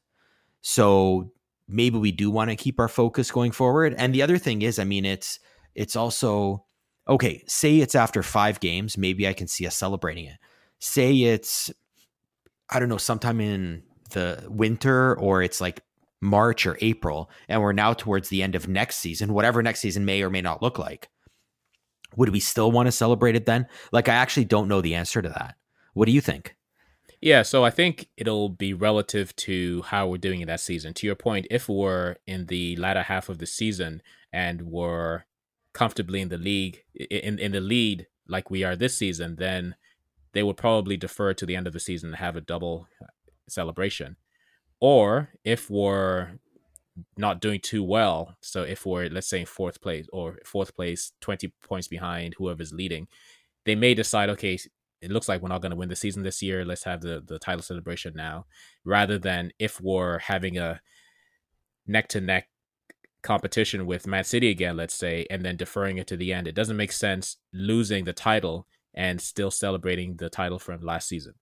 So 0.62 1.32
maybe 1.68 1.98
we 1.98 2.12
do 2.12 2.30
want 2.30 2.50
to 2.50 2.56
keep 2.56 2.80
our 2.80 2.88
focus 2.88 3.32
going 3.32 3.52
forward. 3.52 3.96
And 3.98 4.14
the 4.14 4.22
other 4.22 4.38
thing 4.38 4.62
is, 4.62 4.80
I 4.80 4.84
mean, 4.84 5.06
it's 5.06 5.40
it's 5.76 5.96
also 5.96 6.66
okay, 7.08 7.44
say 7.48 7.78
it's 7.78 7.96
after 7.96 8.24
five 8.24 8.60
games, 8.60 8.98
maybe 8.98 9.28
I 9.28 9.34
can 9.34 9.48
see 9.48 9.66
us 9.68 9.76
celebrating 9.76 10.26
it. 10.26 10.38
Say 10.80 11.14
it's, 11.24 11.72
I 12.70 12.80
don't 12.80 12.90
know, 12.90 12.98
sometime 12.98 13.42
in 13.42 13.84
the 14.12 14.46
winter 14.48 15.18
or 15.20 15.42
it's 15.42 15.62
like 15.62 15.82
March 16.22 16.66
or 16.66 16.78
April, 16.82 17.30
and 17.50 17.62
we're 17.62 17.74
now 17.74 17.94
towards 17.94 18.30
the 18.30 18.44
end 18.44 18.56
of 18.56 18.68
next 18.68 18.98
season, 18.98 19.34
whatever 19.34 19.62
next 19.64 19.80
season 19.80 20.06
may 20.06 20.22
or 20.22 20.30
may 20.30 20.42
not 20.42 20.62
look 20.62 20.78
like. 20.78 21.10
Would 22.16 22.30
we 22.30 22.40
still 22.40 22.72
want 22.72 22.88
to 22.88 22.92
celebrate 22.92 23.36
it 23.36 23.46
then? 23.46 23.68
Like, 23.92 24.10
I 24.10 24.16
actually 24.16 24.46
don't 24.46 24.68
know 24.68 24.82
the 24.82 24.96
answer 24.96 25.22
to 25.22 25.30
that. 25.30 25.56
What 25.94 26.06
do 26.06 26.12
you 26.12 26.22
think? 26.22 26.56
Yeah, 27.22 27.44
so 27.44 27.64
I 27.64 27.70
think 27.70 28.08
it'll 28.18 28.50
be 28.50 28.74
relative 28.74 29.36
to 29.38 29.84
how 29.84 30.08
we're 30.08 30.18
doing 30.18 30.42
in 30.42 30.48
that 30.48 30.60
season. 30.60 30.94
To 30.96 31.08
your 31.08 31.16
point, 31.16 31.48
if 31.50 31.70
we're 31.70 32.16
in 32.26 32.48
the 32.48 32.76
latter 32.78 33.04
half 33.04 33.30
of 33.30 33.38
the 33.38 33.46
season 33.46 34.02
and 34.34 34.64
we're 34.64 35.24
comfortably 35.74 36.22
in 36.22 36.30
the 36.30 36.38
league 36.38 36.84
in 36.96 37.40
in 37.40 37.52
the 37.52 37.62
lead 37.62 38.08
like 38.28 38.50
we 38.50 38.64
are 38.64 38.76
this 38.76 38.98
season, 38.98 39.36
then 39.38 39.76
they 40.34 40.44
would 40.44 40.58
probably 40.58 40.98
defer 40.98 41.34
to 41.34 41.46
the 41.46 41.56
end 41.56 41.68
of 41.68 41.74
the 41.74 41.80
season 41.80 42.10
and 42.10 42.18
have 42.18 42.36
a 42.36 42.42
double 42.42 42.88
uh, 43.02 43.08
celebration. 43.50 44.16
Or 44.80 45.30
if 45.44 45.70
we're 45.70 46.40
not 47.18 47.42
doing 47.42 47.60
too 47.62 47.84
well, 47.84 48.36
so 48.42 48.64
if 48.64 48.86
we're 48.86 49.10
let's 49.10 49.30
say 49.30 49.42
in 49.42 49.46
fourth 49.46 49.82
place 49.82 50.08
or 50.12 50.40
fourth 50.46 50.76
place, 50.76 51.12
twenty 51.22 51.54
points 51.64 51.88
behind 51.88 52.36
whoever's 52.38 52.74
leading, 52.74 53.08
they 53.66 53.76
may 53.76 53.94
decide, 53.94 54.30
okay, 54.30 54.58
it 55.02 55.12
looks 55.12 55.28
like 55.28 55.42
we're 55.42 55.50
not 55.50 55.62
going 55.62 55.72
to 55.72 55.78
win 55.78 55.90
the 55.90 55.96
season 55.96 56.24
this 56.24 56.42
year. 56.42 56.66
Let's 56.66 56.84
have 56.84 57.02
the 57.02 57.24
the 57.26 57.40
title 57.40 57.64
celebration 57.64 58.14
now, 58.16 58.46
rather 58.84 59.18
than 59.18 59.52
if 59.60 59.80
we're 59.82 60.20
having 60.20 60.58
a 60.58 60.82
neck 61.88 62.08
to 62.10 62.22
neck 62.22 62.48
competition 63.24 63.86
with 63.86 64.08
Man 64.08 64.24
City 64.24 64.50
again, 64.50 64.78
let's 64.78 64.96
say, 64.96 65.26
and 65.30 65.44
then 65.44 65.58
deferring 65.58 65.98
it 65.98 66.08
to 66.08 66.18
the 66.18 66.34
end. 66.34 66.48
It 66.48 66.56
doesn't 66.56 66.78
make 66.78 66.92
sense 66.92 67.38
losing 67.54 68.06
the 68.06 68.14
title 68.14 68.68
and 68.94 69.22
still 69.22 69.52
celebrating 69.52 70.16
the 70.16 70.30
title 70.30 70.60
from 70.60 70.82
last 70.82 71.08
season. 71.08 71.34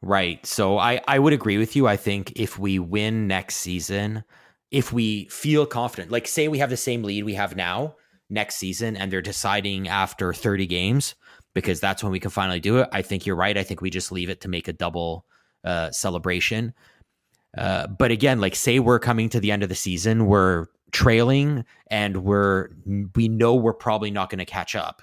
Right. 0.00 0.44
So 0.46 0.78
I, 0.78 1.00
I 1.08 1.18
would 1.18 1.32
agree 1.32 1.58
with 1.58 1.74
you. 1.74 1.86
I 1.86 1.96
think 1.96 2.32
if 2.36 2.58
we 2.58 2.78
win 2.78 3.26
next 3.26 3.56
season, 3.56 4.22
if 4.70 4.92
we 4.92 5.26
feel 5.28 5.66
confident, 5.66 6.12
like 6.12 6.28
say 6.28 6.46
we 6.46 6.58
have 6.58 6.70
the 6.70 6.76
same 6.76 7.02
lead 7.02 7.24
we 7.24 7.34
have 7.34 7.56
now 7.56 7.96
next 8.30 8.56
season 8.56 8.96
and 8.96 9.10
they're 9.10 9.22
deciding 9.22 9.88
after 9.88 10.32
30 10.32 10.66
games, 10.66 11.14
because 11.54 11.80
that's 11.80 12.02
when 12.02 12.12
we 12.12 12.20
can 12.20 12.30
finally 12.30 12.60
do 12.60 12.78
it. 12.78 12.88
I 12.92 13.02
think 13.02 13.26
you're 13.26 13.34
right. 13.34 13.58
I 13.58 13.64
think 13.64 13.80
we 13.80 13.90
just 13.90 14.12
leave 14.12 14.30
it 14.30 14.42
to 14.42 14.48
make 14.48 14.68
a 14.68 14.72
double 14.72 15.24
uh, 15.64 15.90
celebration. 15.90 16.72
Uh, 17.56 17.86
but 17.86 18.10
again, 18.10 18.40
like 18.40 18.54
say 18.54 18.78
we're 18.78 18.98
coming 18.98 19.28
to 19.30 19.40
the 19.40 19.50
end 19.50 19.62
of 19.62 19.68
the 19.68 19.74
season, 19.74 20.26
we're 20.26 20.66
trailing 20.92 21.64
and 21.90 22.24
we're 22.24 22.70
we 23.14 23.28
know 23.28 23.54
we're 23.54 23.72
probably 23.72 24.10
not 24.10 24.30
going 24.30 24.38
to 24.38 24.44
catch 24.44 24.74
up. 24.74 25.02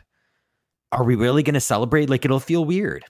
Are 0.91 1.03
we 1.03 1.15
really 1.15 1.43
going 1.43 1.55
to 1.55 1.59
celebrate? 1.59 2.09
Like 2.09 2.25
it'll 2.25 2.39
feel 2.39 2.65
weird. 2.65 3.05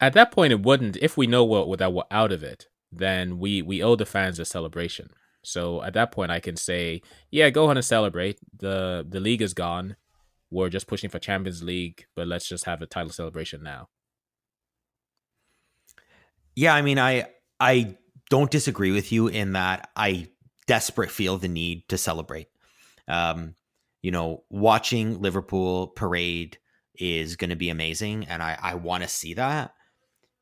At 0.00 0.12
that 0.12 0.30
point, 0.30 0.52
it 0.52 0.62
wouldn't. 0.62 0.96
If 0.98 1.16
we 1.16 1.26
know 1.26 1.44
what 1.44 1.78
that 1.78 1.92
we're 1.92 2.02
out 2.10 2.32
of 2.32 2.42
it, 2.42 2.68
then 2.92 3.38
we 3.38 3.62
we 3.62 3.82
owe 3.82 3.96
the 3.96 4.06
fans 4.06 4.38
a 4.38 4.44
celebration. 4.44 5.10
So 5.42 5.82
at 5.82 5.94
that 5.94 6.12
point, 6.12 6.30
I 6.30 6.40
can 6.40 6.56
say, 6.56 7.02
yeah, 7.30 7.50
go 7.50 7.64
ahead 7.64 7.76
and 7.76 7.84
celebrate. 7.84 8.38
the 8.58 9.06
The 9.08 9.20
league 9.20 9.42
is 9.42 9.54
gone. 9.54 9.96
We're 10.50 10.68
just 10.68 10.86
pushing 10.86 11.10
for 11.10 11.18
Champions 11.18 11.62
League, 11.62 12.06
but 12.14 12.28
let's 12.28 12.48
just 12.48 12.64
have 12.64 12.82
a 12.82 12.86
title 12.86 13.10
celebration 13.10 13.62
now. 13.62 13.88
Yeah, 16.54 16.74
I 16.74 16.82
mean, 16.82 16.98
I 16.98 17.26
I 17.58 17.96
don't 18.30 18.50
disagree 18.50 18.92
with 18.92 19.12
you 19.12 19.28
in 19.28 19.52
that 19.52 19.90
I 19.96 20.28
desperate 20.66 21.10
feel 21.10 21.38
the 21.38 21.48
need 21.48 21.88
to 21.88 21.98
celebrate. 21.98 22.48
Um, 23.08 23.54
you 24.02 24.10
know, 24.10 24.44
watching 24.50 25.20
Liverpool 25.20 25.88
parade 25.88 26.58
is 26.94 27.36
going 27.36 27.50
to 27.50 27.56
be 27.56 27.70
amazing, 27.70 28.24
and 28.24 28.42
I 28.42 28.58
I 28.60 28.74
want 28.74 29.02
to 29.02 29.08
see 29.08 29.34
that. 29.34 29.74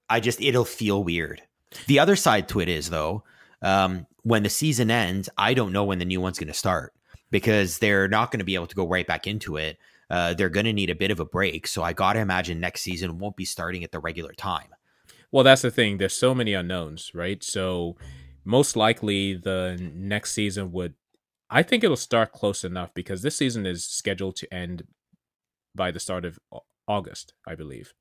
I 0.09 0.21
just 0.21 0.41
it'll 0.41 0.65
feel 0.65 1.03
weird. 1.03 1.43
The 1.87 1.99
other 1.99 2.17
side 2.17 2.49
to 2.49 2.61
it 2.61 2.69
is 2.69 2.91
though, 2.91 3.25
um, 3.63 4.07
when 4.23 4.43
the 4.43 4.51
season 4.51 4.91
ends, 4.91 5.29
I 5.37 5.55
don't 5.55 5.73
know 5.73 5.85
when 5.85 5.99
the 5.99 6.05
new 6.05 6.21
one's 6.21 6.39
going 6.39 6.49
to 6.49 6.55
start 6.55 6.93
because 7.31 7.79
they're 7.79 8.09
not 8.09 8.31
going 8.31 8.39
to 8.39 8.45
be 8.45 8.55
able 8.55 8.67
to 8.67 8.77
go 8.77 8.87
right 8.87 9.07
back 9.07 9.27
into 9.27 9.57
it. 9.57 9.79
Uh, 10.11 10.35
they're 10.35 10.51
going 10.51 10.67
to 10.67 10.73
need 10.73 10.91
a 10.91 10.95
bit 10.95 11.11
of 11.11 11.21
a 11.21 11.25
break. 11.25 11.67
So 11.67 11.83
I 11.83 11.93
got 11.93 12.13
to 12.13 12.21
imagine 12.21 12.61
next 12.61 12.83
season 12.83 13.19
won't 13.19 13.37
be 13.37 13.45
starting 13.45 13.83
at 13.83 13.93
the 13.93 13.99
regular 13.99 14.33
time. 14.33 14.74
Well, 15.35 15.43
that's 15.43 15.63
the 15.63 15.71
thing. 15.73 15.99
There's 15.99 16.15
so 16.15 16.33
many 16.33 16.55
unknowns, 16.55 17.11
right? 17.13 17.43
So 17.43 17.97
most 18.45 18.77
likely 18.77 19.35
the 19.35 19.77
next 19.93 20.31
season 20.31 20.71
would 20.71 20.95
I 21.51 21.65
think 21.65 21.83
it'll 21.83 21.97
start 21.97 22.31
close 22.31 22.63
enough 22.63 22.95
because 22.95 23.23
this 23.23 23.37
season 23.37 23.67
is 23.67 23.85
scheduled 23.85 24.37
to 24.37 24.55
end 24.55 24.85
by 25.75 25.91
the 25.91 25.99
start 25.99 26.25
of 26.25 26.39
August, 26.87 27.35
I 27.49 27.57
believe, 27.57 27.95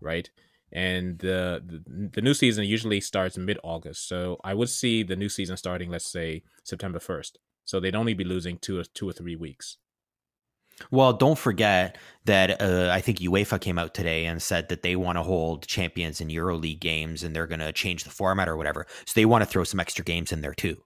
right? 0.00 0.30
And 0.70 1.18
the, 1.18 1.60
the, 1.66 2.10
the 2.14 2.22
new 2.22 2.34
season 2.34 2.64
usually 2.66 3.00
starts 3.00 3.36
mid 3.36 3.58
August, 3.64 4.06
so 4.06 4.38
I 4.44 4.54
would 4.54 4.70
see 4.70 5.02
the 5.02 5.16
new 5.16 5.28
season 5.28 5.56
starting, 5.56 5.90
let's 5.90 6.12
say 6.12 6.44
September 6.62 7.00
first. 7.00 7.40
So 7.64 7.80
they'd 7.80 7.96
only 7.96 8.14
be 8.14 8.22
losing 8.22 8.58
two 8.58 8.78
or 8.78 8.84
two 8.84 9.08
or 9.08 9.12
three 9.12 9.34
weeks. 9.34 9.78
Well, 10.90 11.12
don't 11.12 11.38
forget 11.38 11.96
that 12.26 12.60
uh, 12.60 12.90
I 12.92 13.00
think 13.00 13.18
UEFA 13.18 13.60
came 13.60 13.78
out 13.78 13.94
today 13.94 14.26
and 14.26 14.42
said 14.42 14.68
that 14.68 14.82
they 14.82 14.96
want 14.96 15.16
to 15.16 15.22
hold 15.22 15.66
Champions 15.66 16.20
and 16.20 16.30
EuroLeague 16.30 16.80
games, 16.80 17.22
and 17.22 17.34
they're 17.34 17.46
going 17.46 17.60
to 17.60 17.72
change 17.72 18.04
the 18.04 18.10
format 18.10 18.48
or 18.48 18.56
whatever. 18.56 18.86
So 19.06 19.12
they 19.14 19.24
want 19.24 19.42
to 19.42 19.46
throw 19.46 19.64
some 19.64 19.80
extra 19.80 20.04
games 20.04 20.32
in 20.32 20.42
there 20.42 20.54
too. 20.54 20.82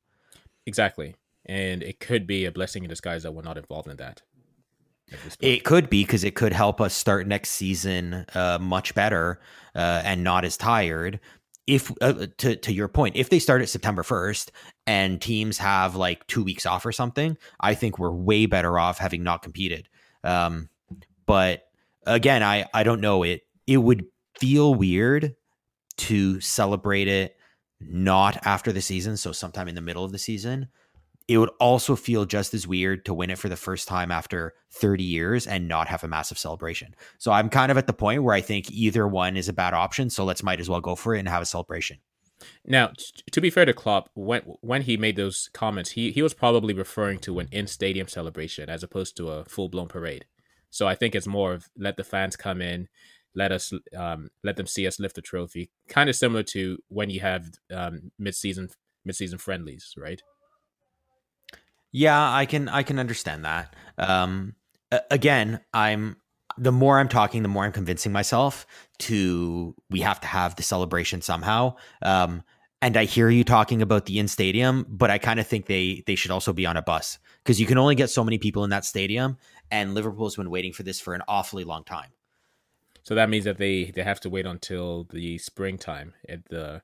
Exactly, 0.66 1.16
and 1.46 1.82
it 1.82 1.98
could 2.00 2.26
be 2.26 2.44
a 2.44 2.52
blessing 2.52 2.84
in 2.84 2.88
disguise 2.88 3.22
that 3.24 3.32
we're 3.32 3.42
not 3.42 3.58
involved 3.58 3.88
in 3.88 3.96
that. 3.96 4.22
It 5.40 5.64
could 5.64 5.90
be 5.90 6.04
because 6.04 6.24
it 6.24 6.34
could 6.34 6.52
help 6.52 6.80
us 6.80 6.94
start 6.94 7.26
next 7.26 7.50
season 7.50 8.24
uh, 8.34 8.58
much 8.60 8.94
better 8.94 9.40
uh, 9.74 10.02
and 10.04 10.22
not 10.22 10.44
as 10.44 10.56
tired. 10.56 11.18
If 11.66 11.92
uh, 12.00 12.26
to 12.38 12.56
to 12.56 12.72
your 12.72 12.88
point, 12.88 13.16
if 13.16 13.28
they 13.28 13.38
start 13.38 13.62
at 13.62 13.68
September 13.68 14.02
first 14.02 14.52
and 14.90 15.22
teams 15.22 15.56
have 15.58 15.94
like 15.94 16.26
two 16.26 16.42
weeks 16.42 16.66
off 16.66 16.84
or 16.84 16.90
something, 16.90 17.36
I 17.60 17.74
think 17.74 17.96
we're 17.96 18.10
way 18.10 18.46
better 18.46 18.76
off 18.76 18.98
having 18.98 19.22
not 19.22 19.40
competed. 19.42 19.88
Um, 20.24 20.68
but 21.26 21.68
again, 22.06 22.42
I 22.42 22.66
I 22.74 22.82
don't 22.82 23.00
know 23.00 23.22
it. 23.22 23.42
It 23.68 23.76
would 23.76 24.04
feel 24.40 24.74
weird 24.74 25.36
to 25.98 26.40
celebrate 26.40 27.06
it 27.06 27.36
not 27.80 28.44
after 28.44 28.72
the 28.72 28.82
season, 28.82 29.16
so 29.16 29.30
sometime 29.30 29.68
in 29.68 29.76
the 29.76 29.80
middle 29.80 30.04
of 30.04 30.10
the 30.10 30.18
season 30.18 30.68
it 31.30 31.38
would 31.38 31.50
also 31.60 31.94
feel 31.94 32.24
just 32.24 32.54
as 32.54 32.66
weird 32.66 33.04
to 33.04 33.14
win 33.14 33.30
it 33.30 33.38
for 33.38 33.48
the 33.48 33.56
first 33.56 33.86
time 33.86 34.10
after 34.10 34.52
30 34.72 35.04
years 35.04 35.46
and 35.46 35.68
not 35.68 35.86
have 35.86 36.02
a 36.02 36.08
massive 36.08 36.36
celebration. 36.36 36.92
So 37.18 37.30
I'm 37.30 37.48
kind 37.48 37.70
of 37.70 37.78
at 37.78 37.86
the 37.86 37.92
point 37.92 38.24
where 38.24 38.34
I 38.34 38.40
think 38.40 38.68
either 38.72 39.06
one 39.06 39.36
is 39.36 39.48
a 39.48 39.52
bad 39.52 39.72
option. 39.72 40.10
So 40.10 40.24
let's 40.24 40.42
might 40.42 40.58
as 40.58 40.68
well 40.68 40.80
go 40.80 40.96
for 40.96 41.14
it 41.14 41.20
and 41.20 41.28
have 41.28 41.40
a 41.40 41.46
celebration. 41.46 41.98
Now, 42.66 42.92
to 43.30 43.40
be 43.40 43.50
fair 43.50 43.64
to 43.64 43.72
Klopp, 43.72 44.10
when 44.14 44.42
when 44.60 44.82
he 44.82 44.96
made 44.96 45.16
those 45.16 45.50
comments, 45.52 45.90
he 45.90 46.10
he 46.10 46.22
was 46.22 46.34
probably 46.34 46.74
referring 46.74 47.18
to 47.20 47.38
an 47.38 47.48
in 47.50 47.66
stadium 47.66 48.08
celebration 48.08 48.68
as 48.68 48.82
opposed 48.82 49.16
to 49.16 49.30
a 49.30 49.44
full 49.44 49.68
blown 49.68 49.88
parade. 49.88 50.26
So 50.70 50.86
I 50.86 50.94
think 50.94 51.14
it's 51.14 51.26
more 51.26 51.52
of 51.52 51.68
let 51.76 51.96
the 51.96 52.04
fans 52.04 52.36
come 52.36 52.62
in, 52.62 52.88
let 53.34 53.52
us 53.52 53.72
um, 53.96 54.30
let 54.42 54.56
them 54.56 54.66
see 54.66 54.86
us 54.86 55.00
lift 55.00 55.16
the 55.16 55.22
trophy, 55.22 55.70
kind 55.88 56.08
of 56.08 56.16
similar 56.16 56.42
to 56.44 56.78
when 56.88 57.10
you 57.10 57.20
have 57.20 57.50
um, 57.72 58.12
mid 58.18 58.34
season 58.34 58.68
mid 59.04 59.16
season 59.16 59.38
friendlies, 59.38 59.94
right? 59.96 60.22
Yeah, 61.92 62.32
I 62.32 62.46
can 62.46 62.68
I 62.68 62.82
can 62.82 62.98
understand 62.98 63.44
that. 63.44 63.74
Um, 63.98 64.54
again, 65.10 65.60
I'm 65.74 66.16
the 66.58 66.72
more 66.72 66.98
I'm 66.98 67.08
talking, 67.08 67.42
the 67.42 67.48
more 67.48 67.64
I'm 67.64 67.72
convincing 67.72 68.12
myself 68.12 68.66
to 69.00 69.74
we 69.90 70.00
have 70.00 70.20
to 70.20 70.26
have 70.26 70.56
the 70.56 70.62
celebration 70.62 71.22
somehow. 71.22 71.76
Um, 72.02 72.42
and 72.82 72.96
I 72.96 73.04
hear 73.04 73.28
you 73.28 73.44
talking 73.44 73.82
about 73.82 74.06
the 74.06 74.18
in 74.18 74.28
stadium, 74.28 74.86
but 74.88 75.10
I 75.10 75.18
kind 75.18 75.38
of 75.38 75.46
think 75.46 75.66
they 75.66 76.02
they 76.06 76.14
should 76.14 76.30
also 76.30 76.52
be 76.52 76.66
on 76.66 76.76
a 76.76 76.82
bus 76.82 77.18
because 77.42 77.60
you 77.60 77.66
can 77.66 77.78
only 77.78 77.94
get 77.94 78.10
so 78.10 78.24
many 78.24 78.38
people 78.38 78.64
in 78.64 78.70
that 78.70 78.84
stadium, 78.84 79.36
and 79.70 79.94
Liverpool's 79.94 80.36
been 80.36 80.50
waiting 80.50 80.72
for 80.72 80.82
this 80.82 81.00
for 81.00 81.14
an 81.14 81.22
awfully 81.28 81.64
long 81.64 81.84
time. 81.84 82.10
So 83.02 83.14
that 83.14 83.28
means 83.28 83.44
that 83.44 83.58
they 83.58 83.84
they 83.84 84.02
have 84.02 84.20
to 84.20 84.30
wait 84.30 84.46
until 84.46 85.04
the 85.04 85.38
springtime 85.38 86.14
at 86.28 86.46
the 86.48 86.82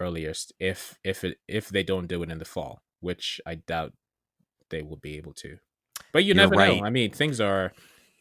earliest, 0.00 0.52
if 0.58 0.98
if 1.02 1.24
it 1.24 1.38
if 1.48 1.68
they 1.68 1.82
don't 1.82 2.06
do 2.06 2.22
it 2.22 2.30
in 2.30 2.38
the 2.38 2.44
fall, 2.44 2.82
which 3.00 3.40
I 3.46 3.56
doubt 3.56 3.94
they 4.70 4.82
will 4.82 4.96
be 4.96 5.16
able 5.16 5.32
to. 5.34 5.58
But 6.12 6.24
you 6.24 6.28
You're 6.28 6.36
never 6.36 6.54
right. 6.54 6.78
know. 6.78 6.84
I 6.84 6.90
mean, 6.90 7.10
things 7.10 7.40
are 7.40 7.72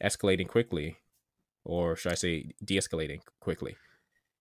escalating 0.04 0.48
quickly, 0.48 0.98
or 1.64 1.96
should 1.96 2.12
I 2.12 2.16
say, 2.16 2.52
de-escalating 2.64 3.20
quickly. 3.40 3.76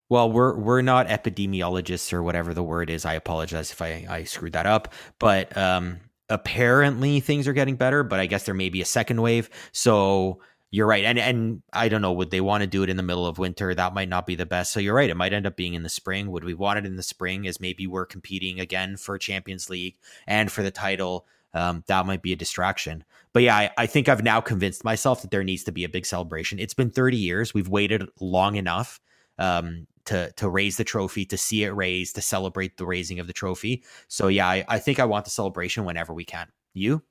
Well, 0.09 0.31
we're 0.31 0.57
we're 0.57 0.83
not 0.83 1.09
epidemiologists 1.09 2.13
or 2.13 2.23
whatever 2.23 2.55
the 2.55 2.63
word 2.63 2.91
is. 2.91 3.05
I 3.05 3.15
apologize 3.15 3.73
if 3.73 3.83
I, 3.83 4.07
I 4.09 4.25
screwed 4.25 4.53
that 4.53 4.67
up. 4.67 4.93
But 5.19 5.57
um, 5.57 5.99
apparently 6.29 7.19
things 7.21 7.49
are 7.49 7.53
getting 7.53 7.77
better. 7.77 8.05
But 8.05 8.21
I 8.21 8.27
guess 8.27 8.45
there 8.45 8.55
may 8.55 8.69
be 8.69 8.81
a 8.81 8.85
second 8.85 9.21
wave. 9.21 9.51
So 9.73 10.41
you're 10.71 10.87
right. 10.87 11.05
And 11.05 11.19
and 11.19 11.63
I 11.73 11.89
don't 11.89 12.03
know, 12.03 12.13
would 12.13 12.31
they 12.31 12.41
want 12.41 12.61
to 12.61 12.69
do 12.69 12.85
it 12.85 12.91
in 12.91 12.97
the 12.97 13.03
middle 13.03 13.27
of 13.27 13.39
winter? 13.39 13.75
That 13.75 13.95
might 13.95 14.09
not 14.09 14.27
be 14.27 14.37
the 14.37 14.47
best. 14.47 14.73
So 14.73 14.79
you're 14.79 14.95
right. 14.95 15.11
It 15.11 15.17
might 15.17 15.33
end 15.33 15.47
up 15.47 15.57
being 15.57 15.75
in 15.75 15.83
the 15.83 15.89
spring. 15.89 16.31
Would 16.31 16.45
we 16.45 16.55
want 16.55 16.79
it 16.79 16.87
in 16.87 16.95
the 16.95 17.03
spring 17.03 17.47
as 17.49 17.61
maybe 17.61 17.89
we're 17.89 18.07
competing 18.07 18.61
again 18.61 18.97
for 18.97 19.19
Champions 19.19 19.69
League 19.69 19.97
and 20.27 20.53
for 20.53 20.63
the 20.63 20.71
title? 20.71 21.27
Um, 21.55 21.85
that 21.87 22.07
might 22.07 22.23
be 22.23 22.33
a 22.33 22.37
distraction. 22.37 23.05
But 23.33 23.43
yeah, 23.43 23.57
I, 23.57 23.71
I, 23.79 23.87
think 23.87 24.09
I've 24.09 24.23
now 24.23 24.41
convinced 24.41 24.85
myself 24.85 25.23
that 25.23 25.31
there 25.31 25.45
needs 25.45 25.65
to 25.65 25.73
be 25.73 25.85
a 25.85 25.89
big 25.89 26.07
celebration. 26.07 26.59
It's 26.59 26.75
been 26.75 26.91
30 26.91 27.17
years. 27.17 27.55
We've 27.55 27.69
waited 27.69 28.09
long 28.21 28.57
enough 28.57 29.01
um, 29.39 29.87
to 30.07 30.33
to 30.33 30.49
raise 30.49 30.77
the 30.77 30.85
trophy, 30.85 31.25
to 31.27 31.37
see 31.37 31.65
it 31.65 31.71
raised, 31.71 32.15
to 32.15 32.23
celebrate 32.23 32.77
the 32.77 32.87
raising 32.87 33.21
of 33.21 33.27
the 33.27 33.33
trophy. 33.33 33.85
So 34.09 34.29
yeah, 34.29 34.49
I, 34.49 34.65
I 34.69 34.79
think 34.79 34.99
I 34.99 35.05
want 35.05 35.25
the 35.25 35.31
celebration 35.31 35.85
whenever 35.85 36.15
we 36.15 36.25
can. 36.25 36.49
You? 36.73 37.03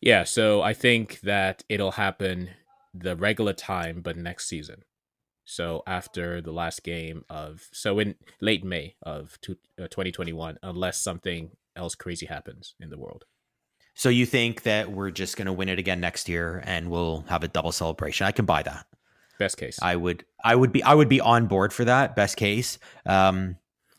Yeah, 0.00 0.24
so 0.24 0.62
I 0.62 0.74
think 0.74 1.20
that 1.20 1.62
it'll 1.68 1.92
happen 1.92 2.50
the 2.94 3.16
regular 3.16 3.52
time, 3.52 4.00
but 4.00 4.16
next 4.16 4.48
season. 4.48 4.82
So 5.44 5.82
after 5.86 6.40
the 6.40 6.52
last 6.52 6.82
game 6.82 7.24
of 7.30 7.68
so 7.72 7.98
in 7.98 8.16
late 8.40 8.64
May 8.64 8.96
of 9.02 9.38
two, 9.40 9.56
uh, 9.78 9.88
2021, 9.88 10.58
unless 10.62 10.98
something 10.98 11.52
else 11.74 11.94
crazy 11.94 12.26
happens 12.26 12.74
in 12.78 12.90
the 12.90 12.98
world. 12.98 13.24
So 13.98 14.10
you 14.10 14.26
think 14.26 14.62
that 14.62 14.92
we're 14.92 15.10
just 15.10 15.36
going 15.36 15.46
to 15.46 15.52
win 15.52 15.68
it 15.68 15.80
again 15.80 15.98
next 15.98 16.28
year 16.28 16.62
and 16.64 16.88
we'll 16.88 17.24
have 17.28 17.42
a 17.42 17.48
double 17.48 17.72
celebration? 17.72 18.28
I 18.28 18.30
can 18.30 18.44
buy 18.44 18.62
that. 18.62 18.86
Best 19.40 19.56
case. 19.56 19.76
I 19.82 19.96
would 19.96 20.24
I 20.44 20.54
would 20.54 20.70
be 20.70 20.84
I 20.84 20.94
would 20.94 21.08
be 21.08 21.20
on 21.20 21.46
board 21.48 21.72
for 21.72 21.84
that. 21.84 22.14
Best 22.14 22.36
case. 22.36 22.78
Um 23.06 23.56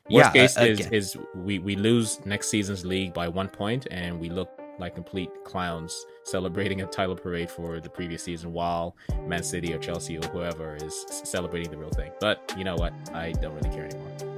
Worst 0.09 0.33
yeah, 0.33 0.41
case 0.41 0.57
uh, 0.57 0.61
is 0.61 0.87
is 0.87 1.17
we 1.35 1.59
we 1.59 1.75
lose 1.75 2.25
next 2.25 2.47
season's 2.47 2.85
league 2.85 3.13
by 3.13 3.27
1 3.27 3.49
point 3.49 3.87
and 3.91 4.17
we 4.19 4.29
look 4.29 4.49
like 4.79 4.95
complete 4.95 5.29
clowns 5.43 6.05
celebrating 6.23 6.81
a 6.81 6.85
title 6.85 7.15
parade 7.15 7.49
for 7.49 7.81
the 7.81 7.89
previous 7.89 8.23
season 8.23 8.53
while 8.53 8.95
Man 9.27 9.43
City 9.43 9.73
or 9.73 9.79
Chelsea 9.79 10.17
or 10.17 10.25
whoever 10.29 10.77
is 10.77 11.05
celebrating 11.09 11.69
the 11.69 11.77
real 11.77 11.89
thing. 11.89 12.13
But 12.21 12.53
you 12.57 12.63
know 12.63 12.77
what? 12.77 12.93
I 13.13 13.33
don't 13.33 13.53
really 13.53 13.69
care 13.69 13.83
anymore. 13.83 14.28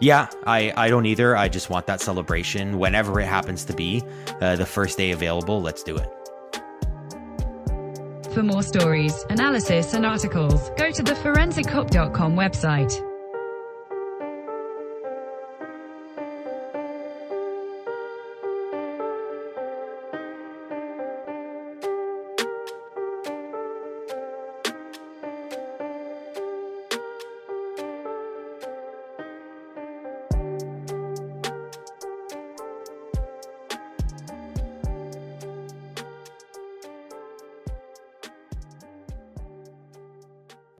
Yeah, 0.00 0.28
I, 0.46 0.72
I 0.76 0.88
don't 0.88 1.06
either. 1.06 1.36
I 1.36 1.48
just 1.48 1.70
want 1.70 1.86
that 1.86 2.00
celebration 2.00 2.78
whenever 2.78 3.20
it 3.20 3.26
happens 3.26 3.64
to 3.64 3.72
be. 3.72 4.02
Uh, 4.40 4.56
the 4.56 4.66
first 4.66 4.96
day 4.96 5.10
available, 5.10 5.60
let's 5.60 5.82
do 5.82 5.96
it. 5.96 6.08
For 8.32 8.42
more 8.42 8.62
stories, 8.62 9.24
analysis, 9.30 9.94
and 9.94 10.06
articles, 10.06 10.70
go 10.76 10.90
to 10.90 11.02
the 11.02 11.14
forensickop.com 11.14 12.36
website. 12.36 13.07